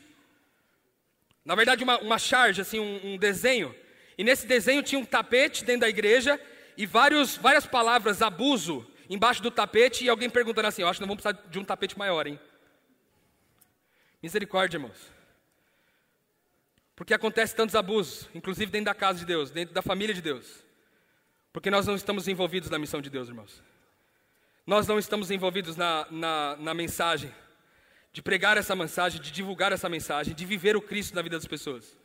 [1.45, 3.73] Na verdade, uma, uma charge, assim, um, um desenho.
[4.19, 6.41] E nesse desenho tinha um tapete dentro da igreja
[6.77, 10.05] e vários, várias palavras, abuso, embaixo do tapete.
[10.05, 12.41] E alguém perguntando assim: Eu acho que não vamos precisar de um tapete maior, hein?
[14.21, 15.14] Misericórdia, irmãos.
[16.97, 20.65] Porque acontece tantos abusos, inclusive dentro da casa de Deus, dentro da família de Deus.
[21.53, 23.63] Porque nós não estamos envolvidos na missão de Deus, irmãos.
[24.67, 27.35] Nós não estamos envolvidos na, na, na mensagem,
[28.13, 31.47] de pregar essa mensagem, de divulgar essa mensagem, de viver o Cristo na vida das
[31.47, 31.99] pessoas.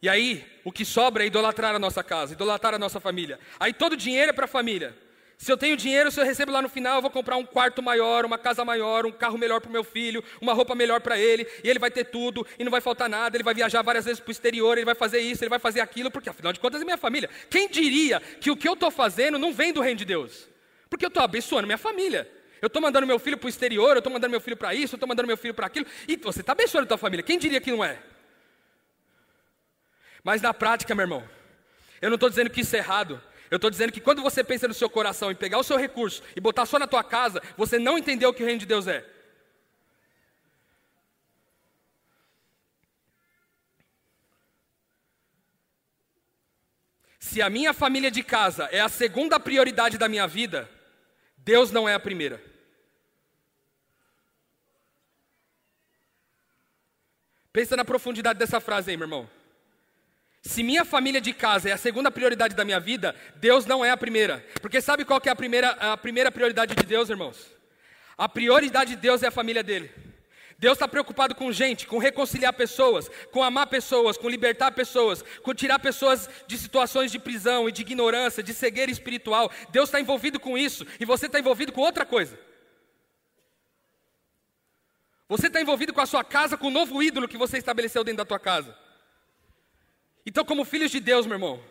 [0.00, 3.40] E aí, o que sobra é idolatrar a nossa casa, idolatrar a nossa família.
[3.58, 4.94] Aí todo o dinheiro é para a família.
[5.36, 7.82] Se eu tenho dinheiro, se eu recebo lá no final, eu vou comprar um quarto
[7.82, 11.18] maior, uma casa maior, um carro melhor para o meu filho, uma roupa melhor para
[11.18, 14.04] ele, e ele vai ter tudo, e não vai faltar nada, ele vai viajar várias
[14.04, 16.60] vezes para o exterior, ele vai fazer isso, ele vai fazer aquilo, porque afinal de
[16.60, 17.28] contas é minha família.
[17.50, 20.48] Quem diria que o que eu estou fazendo não vem do reino de Deus?
[20.88, 22.30] Porque eu estou abençoando minha família.
[22.62, 24.94] Eu estou mandando meu filho para o exterior, eu estou mandando meu filho para isso,
[24.94, 27.22] eu estou mandando meu filho para aquilo, e você está abençoando a tua família.
[27.22, 27.98] Quem diria que não é?
[30.22, 31.28] Mas na prática, meu irmão,
[32.00, 34.66] eu não estou dizendo que isso é errado, eu estou dizendo que quando você pensa
[34.66, 37.78] no seu coração em pegar o seu recurso e botar só na tua casa, você
[37.78, 39.04] não entendeu o que o reino de Deus é.
[47.18, 50.70] Se a minha família de casa é a segunda prioridade da minha vida,
[51.38, 52.40] Deus não é a primeira.
[57.52, 59.30] Pensa na profundidade dessa frase aí, meu irmão.
[60.46, 63.90] Se minha família de casa é a segunda prioridade da minha vida, Deus não é
[63.90, 64.44] a primeira.
[64.60, 67.50] Porque sabe qual que é a primeira, a primeira prioridade de Deus, irmãos?
[68.16, 69.90] A prioridade de Deus é a família dele.
[70.58, 75.54] Deus está preocupado com gente, com reconciliar pessoas, com amar pessoas, com libertar pessoas, com
[75.54, 79.50] tirar pessoas de situações de prisão e de ignorância, de cegueira espiritual.
[79.70, 82.38] Deus está envolvido com isso e você está envolvido com outra coisa.
[85.26, 88.18] Você está envolvido com a sua casa, com o novo ídolo que você estabeleceu dentro
[88.18, 88.83] da tua casa.
[90.26, 91.62] Então, como filhos de Deus, meu irmão,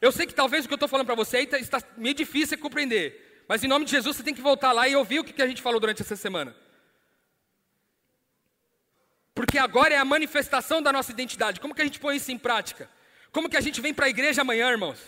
[0.00, 2.14] eu sei que talvez o que eu estou falando para você aí tá, está meio
[2.14, 5.20] difícil de compreender, mas em nome de Jesus você tem que voltar lá e ouvir
[5.20, 6.54] o que a gente falou durante essa semana.
[9.34, 11.60] Porque agora é a manifestação da nossa identidade.
[11.60, 12.88] Como que a gente põe isso em prática?
[13.30, 14.98] Como que a gente vem para a igreja amanhã, irmãos?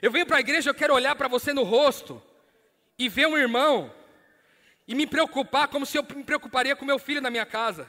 [0.00, 2.22] Eu venho para a igreja, eu quero olhar para você no rosto
[2.96, 3.92] e ver um irmão
[4.86, 7.88] e me preocupar como se eu me preocuparia com meu filho na minha casa.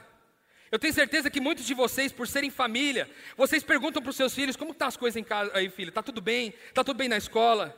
[0.70, 4.34] Eu tenho certeza que muitos de vocês, por serem família, vocês perguntam para os seus
[4.34, 5.90] filhos como estão tá as coisas em casa aí, filho?
[5.90, 6.52] Está tudo bem?
[6.68, 7.76] Está tudo bem na escola?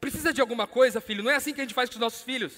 [0.00, 1.22] Precisa de alguma coisa, filho?
[1.24, 2.52] Não é assim que a gente faz com os nossos filhos.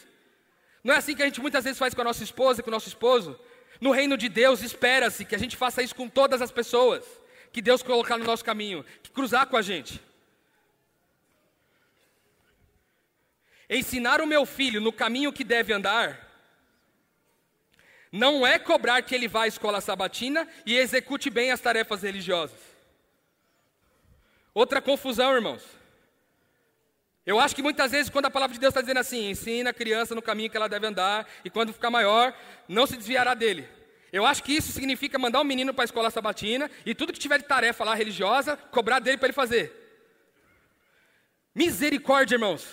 [0.85, 2.71] Não é assim que a gente muitas vezes faz com a nossa esposa, com o
[2.71, 3.38] nosso esposo.
[3.81, 7.05] No reino de Deus, espera-se que a gente faça isso com todas as pessoas
[7.51, 10.01] que Deus colocar no nosso caminho, que cruzar com a gente.
[13.69, 16.30] Ensinar o meu filho no caminho que deve andar
[18.12, 22.59] não é cobrar que ele vá à escola sabatina e execute bem as tarefas religiosas.
[24.53, 25.62] Outra confusão, irmãos.
[27.25, 29.75] Eu acho que muitas vezes, quando a palavra de Deus está dizendo assim, ensina a
[29.75, 32.35] criança no caminho que ela deve andar, e quando ficar maior,
[32.66, 33.68] não se desviará dele.
[34.12, 37.18] Eu acho que isso significa mandar um menino para a escola sabatina e tudo que
[37.18, 39.73] tiver de tarefa lá religiosa, cobrar dele para ele fazer.
[41.55, 42.66] Misericórdia, irmãos.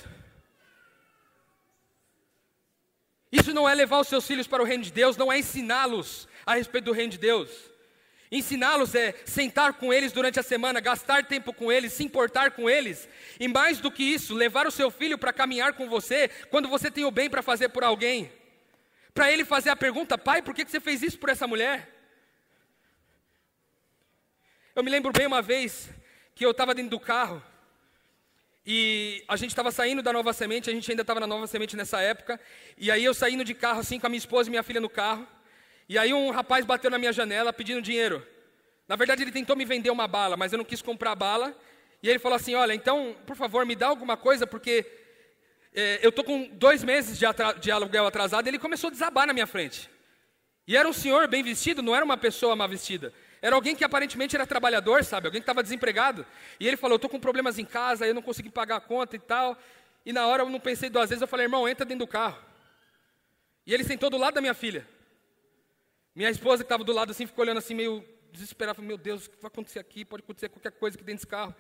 [3.40, 6.28] Isso não é levar os seus filhos para o reino de Deus, não é ensiná-los
[6.46, 7.50] a respeito do reino de Deus.
[8.32, 12.70] Ensiná-los é sentar com eles durante a semana, gastar tempo com eles, se importar com
[12.70, 13.08] eles.
[13.40, 16.90] E mais do que isso, levar o seu filho para caminhar com você quando você
[16.90, 18.32] tem o bem para fazer por alguém.
[19.14, 21.94] Para ele fazer a pergunta: pai, por que você fez isso por essa mulher?
[24.76, 25.90] Eu me lembro bem uma vez
[26.36, 27.42] que eu estava dentro do carro
[28.70, 31.78] e a gente estava saindo da Nova Semente, a gente ainda estava na Nova Semente
[31.78, 32.38] nessa época.
[32.78, 34.90] E aí eu saindo de carro assim com a minha esposa e minha filha no
[34.90, 35.26] carro.
[35.88, 38.28] E aí um rapaz bateu na minha janela pedindo dinheiro.
[38.86, 41.58] Na verdade ele tentou me vender uma bala, mas eu não quis comprar a bala.
[42.04, 44.86] E ele falou assim: Olha, então, por favor, me dá alguma coisa, porque
[45.74, 47.26] é, eu estou com dois meses de,
[47.62, 48.48] de aluguel atrasado.
[48.48, 49.90] E ele começou a desabar na minha frente.
[50.68, 53.14] E era um senhor bem vestido, não era uma pessoa mal vestida.
[53.42, 55.28] Era alguém que aparentemente era trabalhador, sabe?
[55.28, 56.26] Alguém que estava desempregado.
[56.60, 59.16] E ele falou: Eu estou com problemas em casa, eu não consegui pagar a conta
[59.16, 59.58] e tal.
[60.06, 62.38] E na hora eu não pensei duas vezes, eu falei: Irmão, entra dentro do carro.
[63.66, 64.88] E ele sentou do lado da minha filha.
[66.16, 68.82] Minha esposa que estava do lado assim, ficou olhando assim, meio desesperada.
[68.82, 70.04] Meu Deus, o que vai acontecer aqui?
[70.04, 71.54] Pode acontecer qualquer coisa aqui dentro desse carro.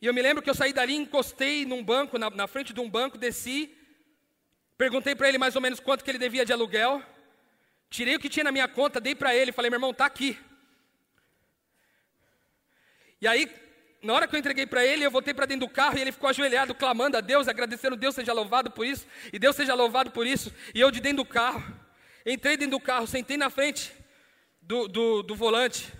[0.00, 2.80] E eu me lembro que eu saí dali, encostei num banco, na, na frente de
[2.80, 3.76] um banco, desci.
[4.76, 7.02] Perguntei para ele mais ou menos quanto que ele devia de aluguel.
[7.92, 10.38] Tirei o que tinha na minha conta, dei para ele, falei, meu irmão, está aqui.
[13.20, 13.46] E aí,
[14.02, 16.10] na hora que eu entreguei para ele, eu voltei para dentro do carro e ele
[16.10, 20.10] ficou ajoelhado, clamando a Deus, agradecendo, Deus seja louvado por isso, e Deus seja louvado
[20.10, 20.50] por isso.
[20.74, 21.62] E eu de dentro do carro,
[22.24, 23.92] entrei dentro do carro, sentei na frente
[24.62, 25.92] do, do, do volante.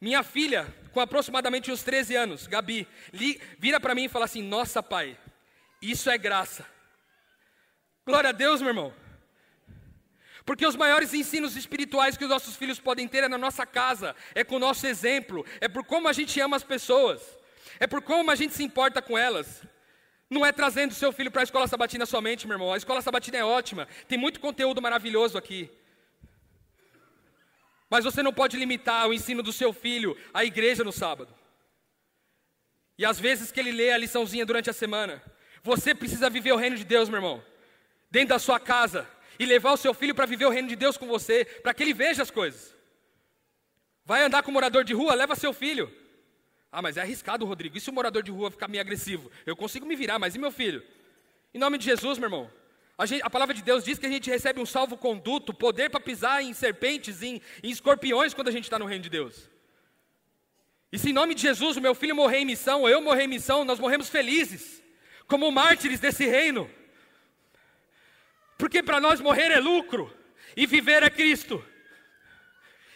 [0.00, 4.42] Minha filha, com aproximadamente uns 13 anos, Gabi, li, vira para mim e fala assim:
[4.42, 5.14] Nossa, pai,
[5.82, 6.66] isso é graça.
[8.06, 9.03] Glória a Deus, meu irmão.
[10.44, 14.14] Porque os maiores ensinos espirituais que os nossos filhos podem ter é na nossa casa,
[14.34, 17.22] é com o nosso exemplo, é por como a gente ama as pessoas,
[17.80, 19.62] é por como a gente se importa com elas.
[20.28, 22.72] Não é trazendo seu filho para a escola sabatina somente, meu irmão.
[22.72, 25.70] A escola sabatina é ótima, tem muito conteúdo maravilhoso aqui.
[27.88, 31.34] Mas você não pode limitar o ensino do seu filho à igreja no sábado.
[32.98, 35.22] E às vezes que ele lê a liçãozinha durante a semana,
[35.62, 37.44] você precisa viver o reino de Deus, meu irmão.
[38.10, 40.96] Dentro da sua casa, e levar o seu filho para viver o reino de Deus
[40.96, 42.74] com você, para que ele veja as coisas.
[44.04, 45.90] Vai andar com morador de rua, leva seu filho.
[46.70, 47.76] Ah, mas é arriscado, Rodrigo.
[47.76, 49.30] E se o morador de rua ficar meio agressivo?
[49.46, 50.82] Eu consigo me virar, mas e meu filho?
[51.54, 52.50] Em nome de Jesus, meu irmão.
[52.98, 56.00] A, gente, a palavra de Deus diz que a gente recebe um salvo-conduto, poder para
[56.00, 59.48] pisar em serpentes, em, em escorpiões, quando a gente está no reino de Deus.
[60.92, 63.24] E se em nome de Jesus o meu filho morrer em missão, ou eu morrer
[63.24, 64.82] em missão, nós morremos felizes,
[65.26, 66.70] como mártires desse reino.
[68.56, 70.12] Porque para nós morrer é lucro
[70.56, 71.64] e viver é Cristo.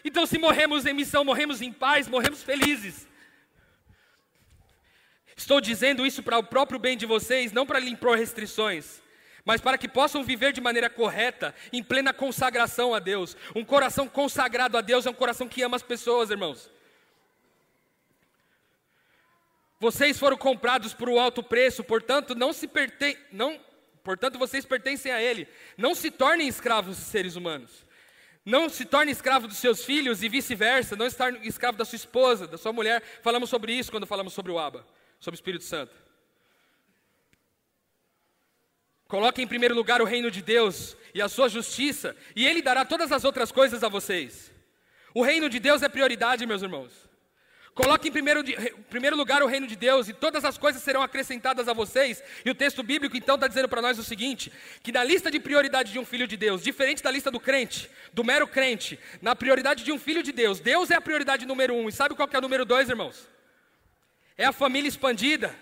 [0.04, 3.06] Então, se morremos em missão, morremos em paz, morremos felizes.
[5.36, 9.02] Estou dizendo isso para o próprio bem de vocês, não para lhe impor restrições,
[9.44, 13.36] mas para que possam viver de maneira correta, em plena consagração a Deus.
[13.54, 16.70] Um coração consagrado a Deus é um coração que ama as pessoas, irmãos.
[19.80, 23.60] Vocês foram comprados por um alto preço, portanto, não se perten não
[24.08, 25.46] Portanto, vocês pertencem a Ele.
[25.76, 27.84] Não se tornem escravos de seres humanos.
[28.42, 30.96] Não se torne escravo dos seus filhos e vice-versa.
[30.96, 33.02] Não torne escravo da sua esposa, da sua mulher.
[33.20, 34.86] Falamos sobre isso quando falamos sobre o Abba,
[35.20, 35.94] sobre o Espírito Santo.
[39.06, 42.86] Coloque em primeiro lugar o reino de Deus e a sua justiça, e Ele dará
[42.86, 44.50] todas as outras coisas a vocês.
[45.12, 47.07] O reino de Deus é prioridade, meus irmãos.
[47.78, 48.42] Coloque em primeiro,
[48.90, 52.20] primeiro, lugar o reino de Deus e todas as coisas serão acrescentadas a vocês.
[52.44, 54.52] E o texto bíblico então está dizendo para nós o seguinte:
[54.82, 57.88] que na lista de prioridade de um filho de Deus, diferente da lista do crente,
[58.12, 61.72] do mero crente, na prioridade de um filho de Deus, Deus é a prioridade número
[61.72, 61.88] um.
[61.88, 63.28] E sabe qual que é o número dois, irmãos?
[64.36, 65.54] É a família expandida,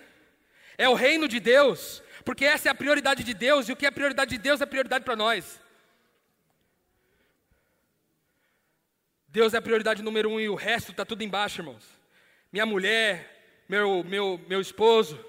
[0.78, 3.86] é o reino de Deus, Porque essa é a prioridade de Deus, e o que
[3.86, 5.60] é prioridade de Deus é prioridade para nós.
[9.28, 11.96] Deus é a prioridade número um e o resto está tudo embaixo, irmãos.
[12.56, 15.22] Minha mulher, meu, meu, meu esposo,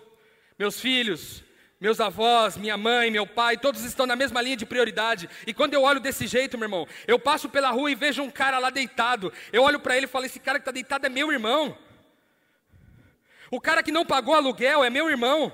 [0.57, 1.43] meus filhos,
[1.77, 5.29] meus avós, minha mãe, meu pai, todos estão na mesma linha de prioridade.
[5.45, 8.31] E quando eu olho desse jeito, meu irmão, eu passo pela rua e vejo um
[8.31, 9.33] cara lá deitado.
[9.51, 11.77] Eu olho para ele e falo: esse cara que está deitado é meu irmão.
[13.51, 15.53] O cara que não pagou aluguel é meu irmão.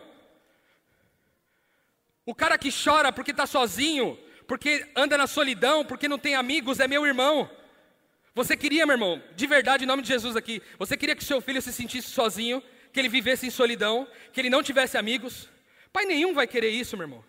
[2.23, 4.15] O cara que chora porque está sozinho,
[4.47, 7.49] porque anda na solidão, porque não tem amigos, é meu irmão.
[8.35, 11.39] Você queria, meu irmão, de verdade, em nome de Jesus aqui, você queria que seu
[11.39, 15.47] filho se sentisse sozinho, que ele vivesse em solidão, que ele não tivesse amigos?
[15.91, 17.23] Pai nenhum vai querer isso, meu irmão.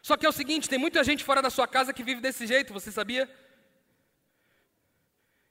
[0.00, 2.46] Só que é o seguinte: tem muita gente fora da sua casa que vive desse
[2.46, 3.28] jeito, você sabia?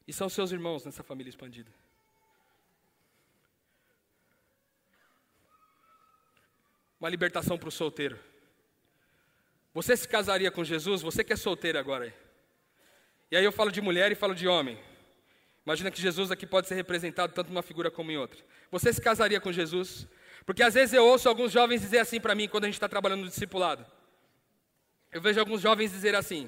[0.08, 1.72] E são seus irmãos nessa família expandida.
[6.99, 8.20] Uma libertação para o solteiro.
[9.72, 11.03] Você se casaria com Jesus?
[11.03, 12.16] Você que é solteiro agora.
[13.30, 14.80] E aí eu falo de mulher e falo de homem.
[15.66, 18.39] Imagina que Jesus aqui pode ser representado tanto numa figura como em outra.
[18.70, 20.07] Você se casaria com Jesus?
[20.45, 22.88] Porque às vezes eu ouço alguns jovens dizer assim para mim, quando a gente está
[22.88, 23.84] trabalhando no discipulado.
[25.11, 26.47] Eu vejo alguns jovens dizer assim: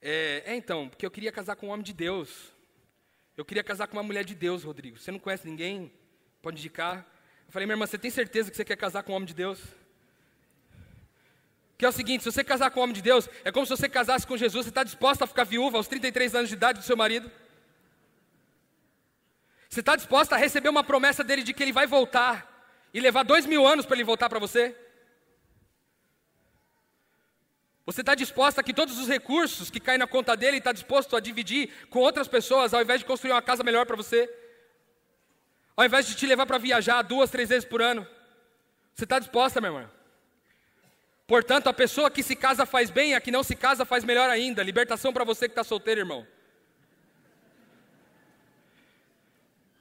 [0.00, 2.52] é, é, então, porque eu queria casar com um homem de Deus.
[3.36, 4.96] Eu queria casar com uma mulher de Deus, Rodrigo.
[4.96, 5.92] Você não conhece ninguém?
[6.40, 7.04] Pode indicar.
[7.46, 9.34] Eu falei, minha irmã, você tem certeza que você quer casar com um homem de
[9.34, 9.60] Deus?
[11.76, 13.70] Que é o seguinte: se você casar com um homem de Deus, é como se
[13.70, 14.66] você casasse com Jesus.
[14.66, 17.28] Você está disposta a ficar viúva aos 33 anos de idade do seu marido?
[19.74, 22.54] Você está disposta a receber uma promessa dele de que ele vai voltar?
[22.94, 24.74] e levar dois mil anos para ele voltar para você?
[27.84, 31.16] Você está disposto a que todos os recursos que caem na conta dele está disposto
[31.16, 34.32] a dividir com outras pessoas ao invés de construir uma casa melhor para você?
[35.76, 38.06] Ao invés de te levar para viajar duas, três vezes por ano?
[38.94, 39.90] Você está disposta, meu irmão?
[41.26, 44.30] Portanto, a pessoa que se casa faz bem, a que não se casa faz melhor
[44.30, 44.62] ainda.
[44.62, 46.24] Libertação para você que está solteiro, irmão.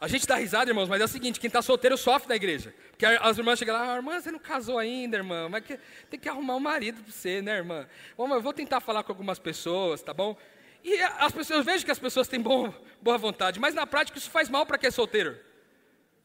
[0.03, 2.75] A gente dá risada, irmãos, mas é o seguinte: quem está solteiro sofre na igreja.
[2.89, 5.79] Porque as irmãs chegam lá, ah, irmã, você não casou ainda, irmã, mas que,
[6.09, 7.87] tem que arrumar um marido para você, né, irmã?
[8.17, 10.35] Bom, eu vou tentar falar com algumas pessoas, tá bom?
[10.83, 14.17] E as pessoas, eu vejo que as pessoas têm bom, boa vontade, mas na prática
[14.17, 15.39] isso faz mal para quem é solteiro.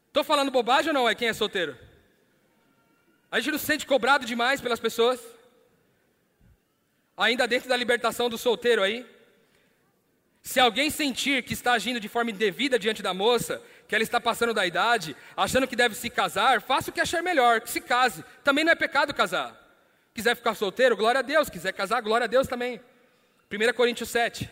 [0.07, 1.07] Estou falando bobagem ou não?
[1.07, 1.77] É quem é solteiro?
[3.31, 5.21] A gente não se sente cobrado demais pelas pessoas?
[7.15, 9.07] Ainda dentro da libertação do solteiro aí?
[10.49, 14.19] Se alguém sentir que está agindo de forma indevida diante da moça, que ela está
[14.19, 17.79] passando da idade, achando que deve se casar, faça o que achar melhor, que se
[17.79, 18.25] case.
[18.43, 19.55] Também não é pecado casar.
[20.11, 21.51] Quiser ficar solteiro, glória a Deus.
[21.51, 22.81] Quiser casar, glória a Deus também.
[23.51, 24.49] 1 Coríntios 7.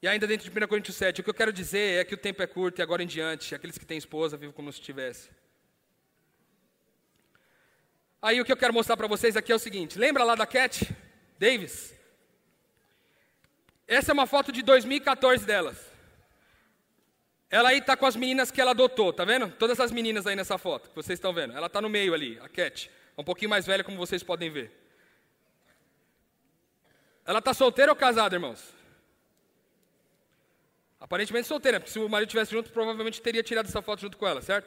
[0.00, 2.18] E ainda dentro de 1 Coríntios 7, o que eu quero dizer é que o
[2.18, 5.30] tempo é curto e agora em diante, aqueles que têm esposa vivem como se tivesse.
[8.22, 10.46] Aí o que eu quero mostrar para vocês aqui é o seguinte: lembra lá da
[10.46, 10.96] Cat
[11.40, 11.93] Davis?
[13.86, 15.76] Essa é uma foto de 2014 delas.
[17.50, 19.50] Ela aí está com as meninas que ela adotou, tá vendo?
[19.52, 21.56] Todas essas meninas aí nessa foto que vocês estão vendo.
[21.56, 22.90] Ela está no meio ali, a Cat.
[23.16, 24.72] É um pouquinho mais velha, como vocês podem ver.
[27.24, 28.74] Ela está solteira ou casada, irmãos?
[30.98, 34.26] Aparentemente solteira, porque se o marido estivesse junto, provavelmente teria tirado essa foto junto com
[34.26, 34.66] ela, certo?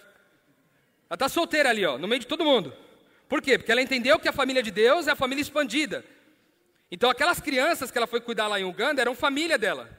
[1.09, 2.73] Ela está solteira ali, ó, no meio de todo mundo.
[3.27, 3.57] Por quê?
[3.57, 6.05] Porque ela entendeu que a família de Deus é a família expandida.
[6.91, 9.89] Então aquelas crianças que ela foi cuidar lá em Uganda eram família dela.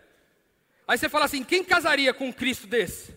[0.86, 3.14] Aí você fala assim: quem casaria com um Cristo desse?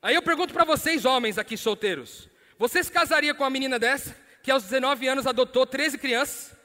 [0.00, 4.50] Aí eu pergunto para vocês, homens aqui solteiros: vocês casariam com uma menina dessa, que
[4.50, 6.56] aos 19 anos adotou 13 crianças?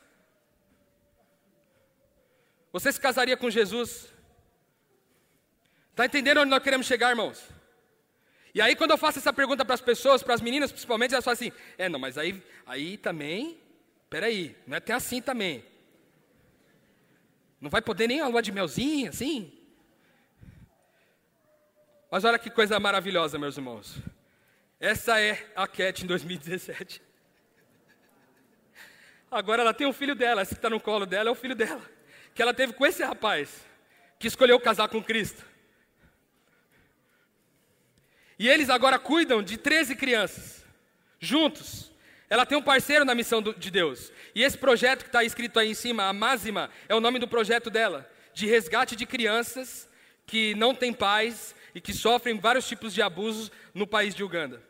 [2.72, 4.14] Você se casaria com Jesus?
[5.92, 7.42] Está entendendo onde nós queremos chegar, irmãos?
[8.54, 11.26] E aí, quando eu faço essa pergunta para as pessoas, para as meninas principalmente, elas
[11.26, 13.60] falam assim: é, não, mas aí, aí também,
[14.10, 15.64] peraí, não é até assim também.
[17.66, 19.52] Não vai poder nem a lua de melzinha, assim?
[22.12, 23.98] Mas olha que coisa maravilhosa, meus irmãos.
[24.80, 27.02] Essa é a Cat em 2017.
[29.32, 31.56] Agora ela tem um filho dela, esse que está no colo dela é o filho
[31.56, 31.82] dela.
[32.36, 33.66] Que ela teve com esse rapaz,
[34.20, 35.44] que escolheu casar com Cristo.
[38.38, 40.64] E eles agora cuidam de 13 crianças,
[41.20, 41.92] juntos.
[42.30, 44.12] Ela tem um parceiro na missão do, de Deus.
[44.34, 47.28] E esse projeto que está escrito aí em cima, a Másima, é o nome do
[47.28, 49.88] projeto dela, de resgate de crianças
[50.26, 54.62] que não têm pais e que sofrem vários tipos de abusos no país de Uganda.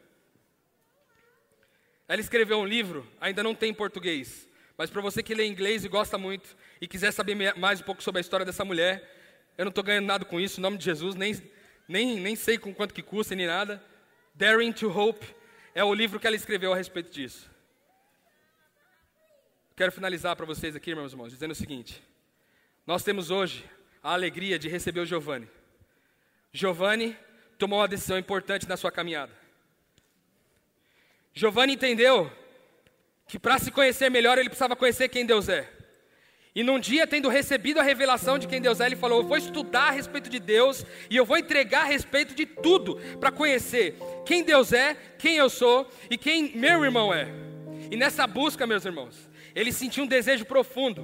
[2.08, 4.48] Ela escreveu um livro, ainda não tem em português,
[4.78, 8.04] mas para você que lê inglês e gosta muito e quiser saber mais um pouco
[8.04, 9.12] sobre a história dessa mulher,
[9.58, 11.42] eu não estou ganhando nada com isso, em nome de Jesus, nem,
[11.88, 13.82] nem, nem sei com quanto que custa nem nada.
[14.36, 15.26] Daring to Hope
[15.76, 17.52] é o livro que ela escreveu a respeito disso.
[19.76, 22.02] Quero finalizar para vocês aqui, meus irmãos, dizendo o seguinte:
[22.88, 23.70] Nós temos hoje
[24.02, 25.50] a alegria de receber o Giovanni.
[26.54, 27.18] Giovanni
[27.60, 29.34] tomou uma decisão importante na sua caminhada.
[31.34, 32.32] Giovanni entendeu
[33.28, 35.70] que para se conhecer melhor ele precisava conhecer quem Deus é.
[36.56, 39.36] E num dia, tendo recebido a revelação de quem Deus é, ele falou: Eu vou
[39.36, 43.98] estudar a respeito de Deus e eu vou entregar a respeito de tudo para conhecer
[44.26, 47.28] quem Deus é, quem eu sou e quem meu irmão é.
[47.92, 51.04] E nessa busca, meus irmãos, ele sentiu um desejo profundo.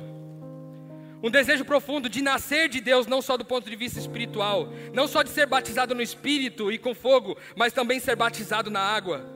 [1.22, 5.06] Um desejo profundo de nascer de Deus, não só do ponto de vista espiritual, não
[5.06, 9.30] só de ser batizado no espírito e com fogo, mas também ser batizado na água.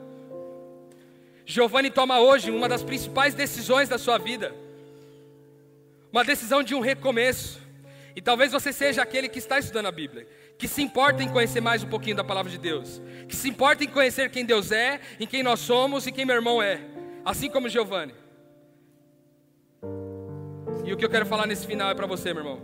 [1.44, 4.65] Giovanni toma hoje uma das principais decisões da sua vida
[6.16, 7.60] uma decisão de um recomeço.
[8.14, 11.60] E talvez você seja aquele que está estudando a Bíblia, que se importa em conhecer
[11.60, 14.98] mais um pouquinho da palavra de Deus, que se importa em conhecer quem Deus é,
[15.20, 16.80] em quem nós somos e quem meu irmão é,
[17.22, 18.14] assim como Giovanni.
[20.86, 22.62] E o que eu quero falar nesse final é para você, meu irmão.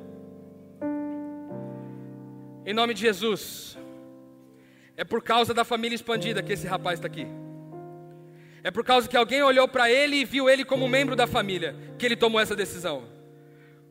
[2.64, 3.76] Em nome de Jesus,
[4.96, 7.26] é por causa da família expandida que esse rapaz está aqui.
[8.64, 11.76] É por causa que alguém olhou para ele e viu ele como membro da família
[11.98, 13.11] que ele tomou essa decisão.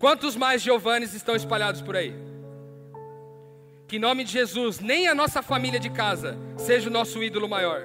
[0.02, 2.16] Quantos mais Giovannis estão espalhados por aí?
[3.88, 7.48] Que em nome de Jesus, nem a nossa família de casa seja o nosso ídolo
[7.48, 7.84] maior,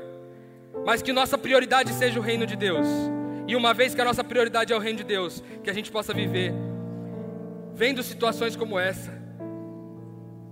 [0.87, 2.87] mas que nossa prioridade seja o reino de Deus.
[3.47, 5.93] E uma vez que a nossa prioridade é o reino de Deus, que a gente
[5.93, 6.55] possa viver
[7.75, 9.13] vendo situações como essa,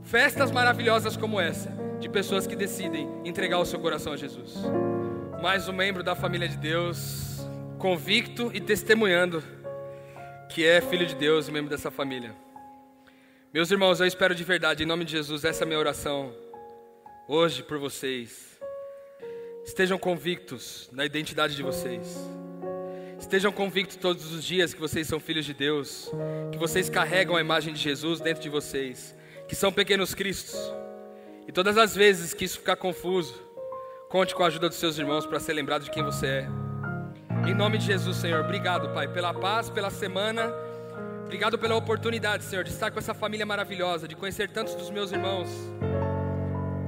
[0.03, 4.55] festas maravilhosas como essa, de pessoas que decidem entregar o seu coração a Jesus.
[5.41, 7.49] Mais um membro da família de Deus,
[7.79, 9.43] convicto e testemunhando
[10.55, 12.33] que é filho de Deus e membro dessa família.
[13.53, 16.33] Meus irmãos, eu espero de verdade, em nome de Jesus, essa é a minha oração
[17.27, 18.57] hoje por vocês.
[19.65, 22.17] Estejam convictos na identidade de vocês.
[23.19, 26.09] Estejam convictos todos os dias que vocês são filhos de Deus,
[26.53, 29.13] que vocês carregam a imagem de Jesus dentro de vocês,
[29.49, 30.57] que são pequenos cristos.
[31.49, 33.35] E todas as vezes que isso ficar confuso,
[34.09, 36.64] conte com a ajuda dos seus irmãos para ser lembrado de quem você é.
[37.47, 40.51] Em nome de Jesus, Senhor, obrigado, Pai, pela paz, pela semana.
[41.25, 45.13] Obrigado pela oportunidade, Senhor, de estar com essa família maravilhosa, de conhecer tantos dos meus
[45.13, 45.51] irmãos.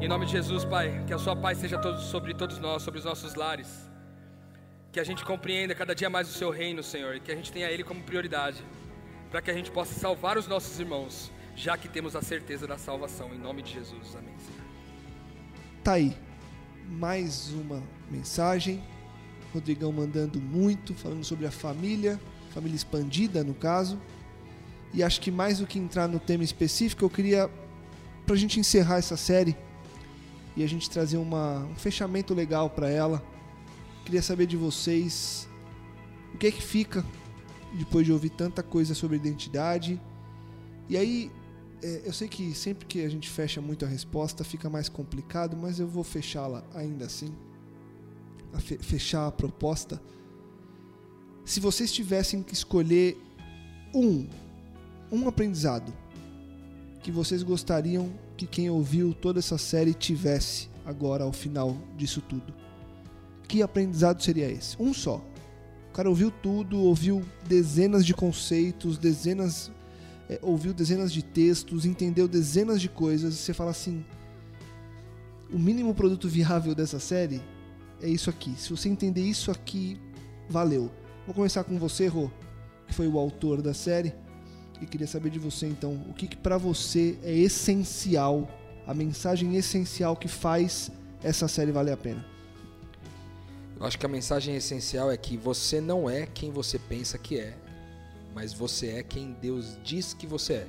[0.01, 3.05] Em nome de Jesus, Pai, que a Sua paz seja sobre todos nós, sobre os
[3.05, 3.69] nossos lares.
[4.91, 7.53] Que a gente compreenda cada dia mais o Seu reino, Senhor, e que a gente
[7.53, 8.65] tenha Ele como prioridade,
[9.31, 12.79] para que a gente possa salvar os nossos irmãos, já que temos a certeza da
[12.79, 13.29] salvação.
[13.35, 14.35] Em nome de Jesus, amém.
[14.39, 14.65] Senhor.
[15.85, 16.17] Tá aí,
[16.87, 18.83] mais uma mensagem
[19.57, 23.99] Rodrigão mandando muito, falando sobre a família, família expandida no caso.
[24.93, 27.51] E acho que mais do que entrar no tema específico, eu queria,
[28.25, 29.57] para a gente encerrar essa série
[30.57, 33.23] e a gente trazer uma, um fechamento legal para ela,
[34.05, 35.49] queria saber de vocês
[36.35, 37.05] o que é que fica
[37.73, 40.01] depois de ouvir tanta coisa sobre identidade.
[40.89, 41.33] E aí,
[41.83, 45.57] é, eu sei que sempre que a gente fecha muito a resposta fica mais complicado,
[45.57, 47.35] mas eu vou fechá-la ainda assim
[48.53, 50.01] a fechar a proposta,
[51.45, 53.17] se vocês tivessem que escolher
[53.95, 54.27] um,
[55.13, 55.93] um aprendizado
[57.03, 62.53] que vocês gostariam que quem ouviu toda essa série tivesse agora ao final disso tudo,
[63.47, 64.77] que aprendizado seria esse?
[64.81, 65.25] Um só.
[65.89, 69.71] O cara ouviu tudo, ouviu dezenas de conceitos, dezenas,
[70.29, 74.05] é, ouviu dezenas de textos, entendeu dezenas de coisas, e você fala assim:
[75.51, 77.41] o mínimo produto viável dessa série
[78.01, 78.55] é isso aqui.
[78.59, 80.01] Se você entender isso aqui,
[80.49, 80.91] valeu.
[81.27, 82.31] Vou começar com você, Rô,
[82.87, 84.15] que foi o autor da série.
[84.81, 88.49] E queria saber de você então, o que, que para você é essencial,
[88.87, 90.91] a mensagem essencial que faz
[91.23, 92.25] essa série valer a pena?
[93.79, 97.39] Eu acho que a mensagem essencial é que você não é quem você pensa que
[97.39, 97.57] é,
[98.35, 100.67] mas você é quem Deus diz que você é.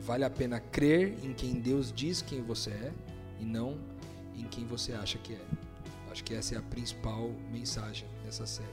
[0.00, 2.92] Vale a pena crer em quem Deus diz quem você é
[3.40, 3.76] e não
[4.36, 5.57] em quem você acha que é.
[6.18, 8.68] Acho que essa é a principal mensagem dessa série.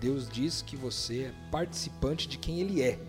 [0.00, 3.00] Deus diz que você é participante de quem Ele é,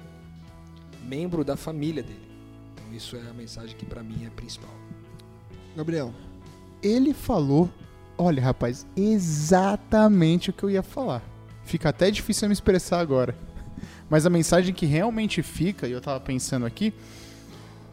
[1.04, 2.28] membro da família dele.
[2.74, 4.74] Então isso é a mensagem que para mim é principal.
[5.76, 6.12] Gabriel,
[6.82, 7.70] ele falou,
[8.18, 11.22] olha rapaz, exatamente o que eu ia falar.
[11.64, 13.38] Fica até difícil eu me expressar agora.
[14.10, 16.92] Mas a mensagem que realmente fica, e eu tava pensando aqui,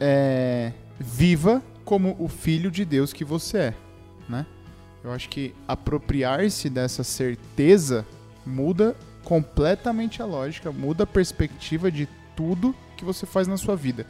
[0.00, 3.74] é viva como o filho de Deus que você é,
[4.26, 4.46] né?
[5.04, 8.06] Eu acho que apropriar-se dessa certeza
[8.46, 14.06] muda completamente a lógica, muda a perspectiva de tudo que você faz na sua vida.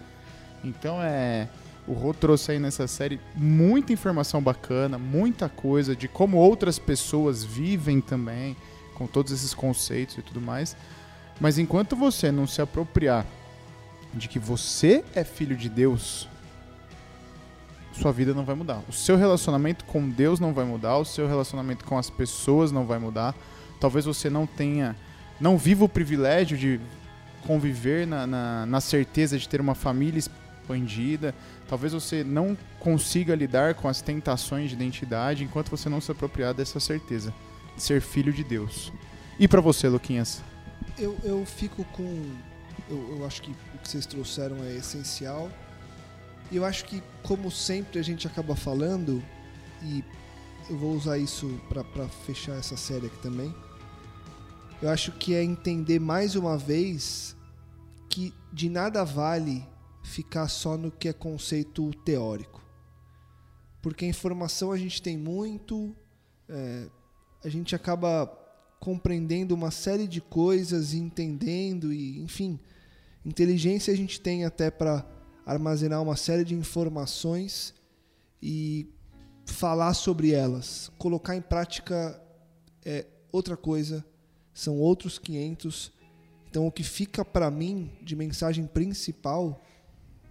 [0.65, 1.49] Então é.
[1.85, 7.43] O Rô trouxe aí nessa série muita informação bacana, muita coisa de como outras pessoas
[7.43, 8.57] vivem também,
[8.95, 10.77] com todos esses conceitos e tudo mais.
[11.41, 13.27] Mas enquanto você não se apropriar
[14.15, 16.29] de que você é filho de Deus,
[17.93, 18.83] sua vida não vai mudar.
[18.89, 22.87] O seu relacionamento com Deus não vai mudar, o seu relacionamento com as pessoas não
[22.87, 23.35] vai mudar.
[23.79, 24.97] Talvez você não tenha,
[25.41, 26.81] não viva o privilégio de
[27.47, 31.35] conviver na, na, na certeza de ter uma família expandida.
[31.69, 36.55] Talvez você não consiga lidar com as tentações de identidade enquanto você não se apropriar
[36.55, 37.33] dessa certeza
[37.77, 38.93] de ser filho de Deus.
[39.39, 40.43] E para você, Luquinhas?
[40.99, 42.37] Eu, eu fico com.
[42.89, 45.51] Eu, eu acho que o que vocês trouxeram é essencial.
[46.53, 49.25] Eu acho que, como sempre a gente acaba falando,
[49.83, 50.05] e
[50.69, 53.55] eu vou usar isso para fechar essa série aqui também.
[54.83, 57.35] Eu acho que é entender mais uma vez
[58.11, 59.67] que de nada vale
[60.03, 62.63] ficar só no que é conceito teórico.
[63.81, 65.97] Porque informação a gente tem muito,
[66.49, 66.87] é,
[67.43, 68.27] a gente acaba
[68.79, 72.61] compreendendo uma série de coisas entendendo, e enfim,
[73.25, 75.07] inteligência a gente tem até para
[75.45, 77.75] armazenar uma série de informações
[78.43, 78.89] e
[79.47, 80.91] falar sobre elas.
[80.99, 82.21] Colocar em prática
[82.85, 84.05] é outra coisa,
[84.53, 85.93] são outros 500.
[86.49, 89.61] Então, o que fica para mim de mensagem principal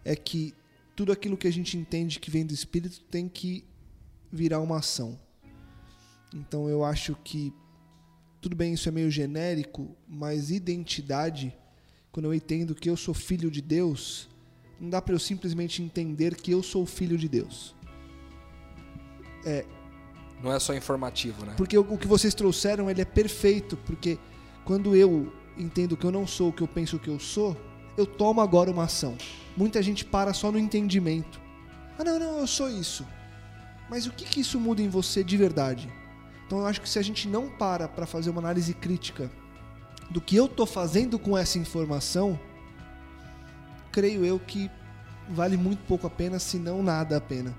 [0.05, 0.53] é que
[0.95, 3.66] tudo aquilo que a gente entende que vem do Espírito tem que
[4.32, 5.20] virar uma ação.
[6.34, 7.53] Então, eu acho que
[8.39, 11.55] tudo bem, isso é meio genérico, mas identidade,
[12.12, 14.31] quando eu entendo que eu sou filho de Deus,
[14.82, 17.76] não dá para eu simplesmente entender que eu sou filho de Deus.
[19.46, 19.64] É,
[20.42, 21.54] não é só informativo, né?
[21.56, 24.18] Porque o, que vocês trouxeram, ele é perfeito, porque
[24.66, 27.56] quando eu entendo que eu não sou o que eu penso que eu sou,
[27.96, 29.16] eu tomo agora uma ação.
[29.56, 31.40] Muita gente para só no entendimento.
[32.00, 33.06] Ah, não, não, eu sou isso.
[33.88, 35.92] Mas o que, que isso muda em você de verdade?
[36.48, 39.30] Então eu acho que se a gente não para para fazer uma análise crítica
[40.10, 42.40] do que eu estou fazendo com essa informação,
[43.92, 44.70] creio eu que
[45.30, 47.56] vale muito pouco a pena, se não nada a pena.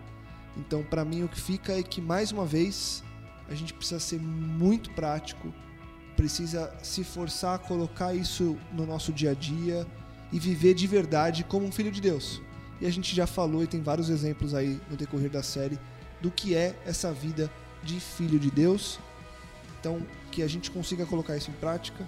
[0.56, 3.02] Então, para mim, o que fica é que, mais uma vez,
[3.48, 5.52] a gente precisa ser muito prático,
[6.16, 9.86] precisa se forçar a colocar isso no nosso dia a dia
[10.30, 12.40] e viver de verdade como um filho de Deus.
[12.80, 15.78] E a gente já falou e tem vários exemplos aí no decorrer da série
[16.20, 17.50] do que é essa vida
[17.82, 18.98] de filho de Deus.
[19.78, 22.06] Então, que a gente consiga colocar isso em prática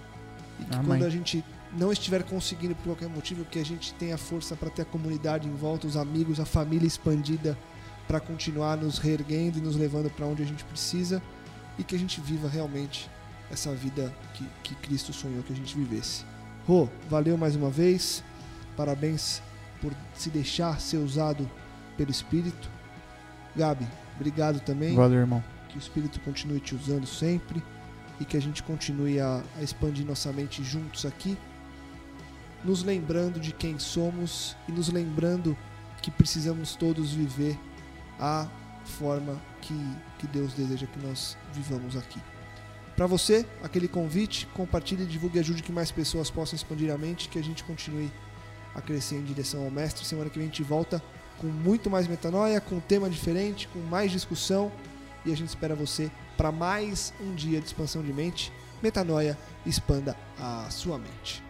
[0.59, 0.87] e que Amém.
[0.87, 1.43] quando a gente
[1.75, 5.47] não estiver conseguindo por qualquer motivo, que a gente tenha força para ter a comunidade
[5.47, 7.57] em volta, os amigos, a família expandida
[8.07, 11.21] para continuar nos reerguendo e nos levando para onde a gente precisa
[11.77, 13.09] e que a gente viva realmente
[13.51, 16.23] essa vida que, que Cristo sonhou que a gente vivesse.
[16.65, 18.23] Rô, valeu mais uma vez,
[18.75, 19.41] parabéns
[19.81, 21.49] por se deixar ser usado
[21.97, 22.69] pelo Espírito.
[23.55, 24.95] Gabi, obrigado também.
[24.95, 25.43] Valeu, irmão.
[25.69, 27.61] Que o Espírito continue te usando sempre
[28.19, 31.37] e que a gente continue a, a expandir nossa mente juntos aqui,
[32.63, 35.57] nos lembrando de quem somos e nos lembrando
[36.01, 37.57] que precisamos todos viver
[38.19, 38.47] a
[38.85, 39.73] forma que,
[40.19, 42.19] que Deus deseja que nós vivamos aqui.
[42.95, 47.27] Para você, aquele convite, compartilhe, divulgue e ajude que mais pessoas possam expandir a mente,
[47.27, 48.11] que a gente continue
[48.73, 50.05] a crescer em direção ao Mestre.
[50.05, 51.03] Semana que vem a gente volta
[51.39, 54.71] com muito mais metanoia, com um tema diferente, com mais discussão
[55.25, 58.51] e a gente espera você para mais um dia de expansão de mente.
[58.81, 61.43] Metanoia, expanda a sua mente.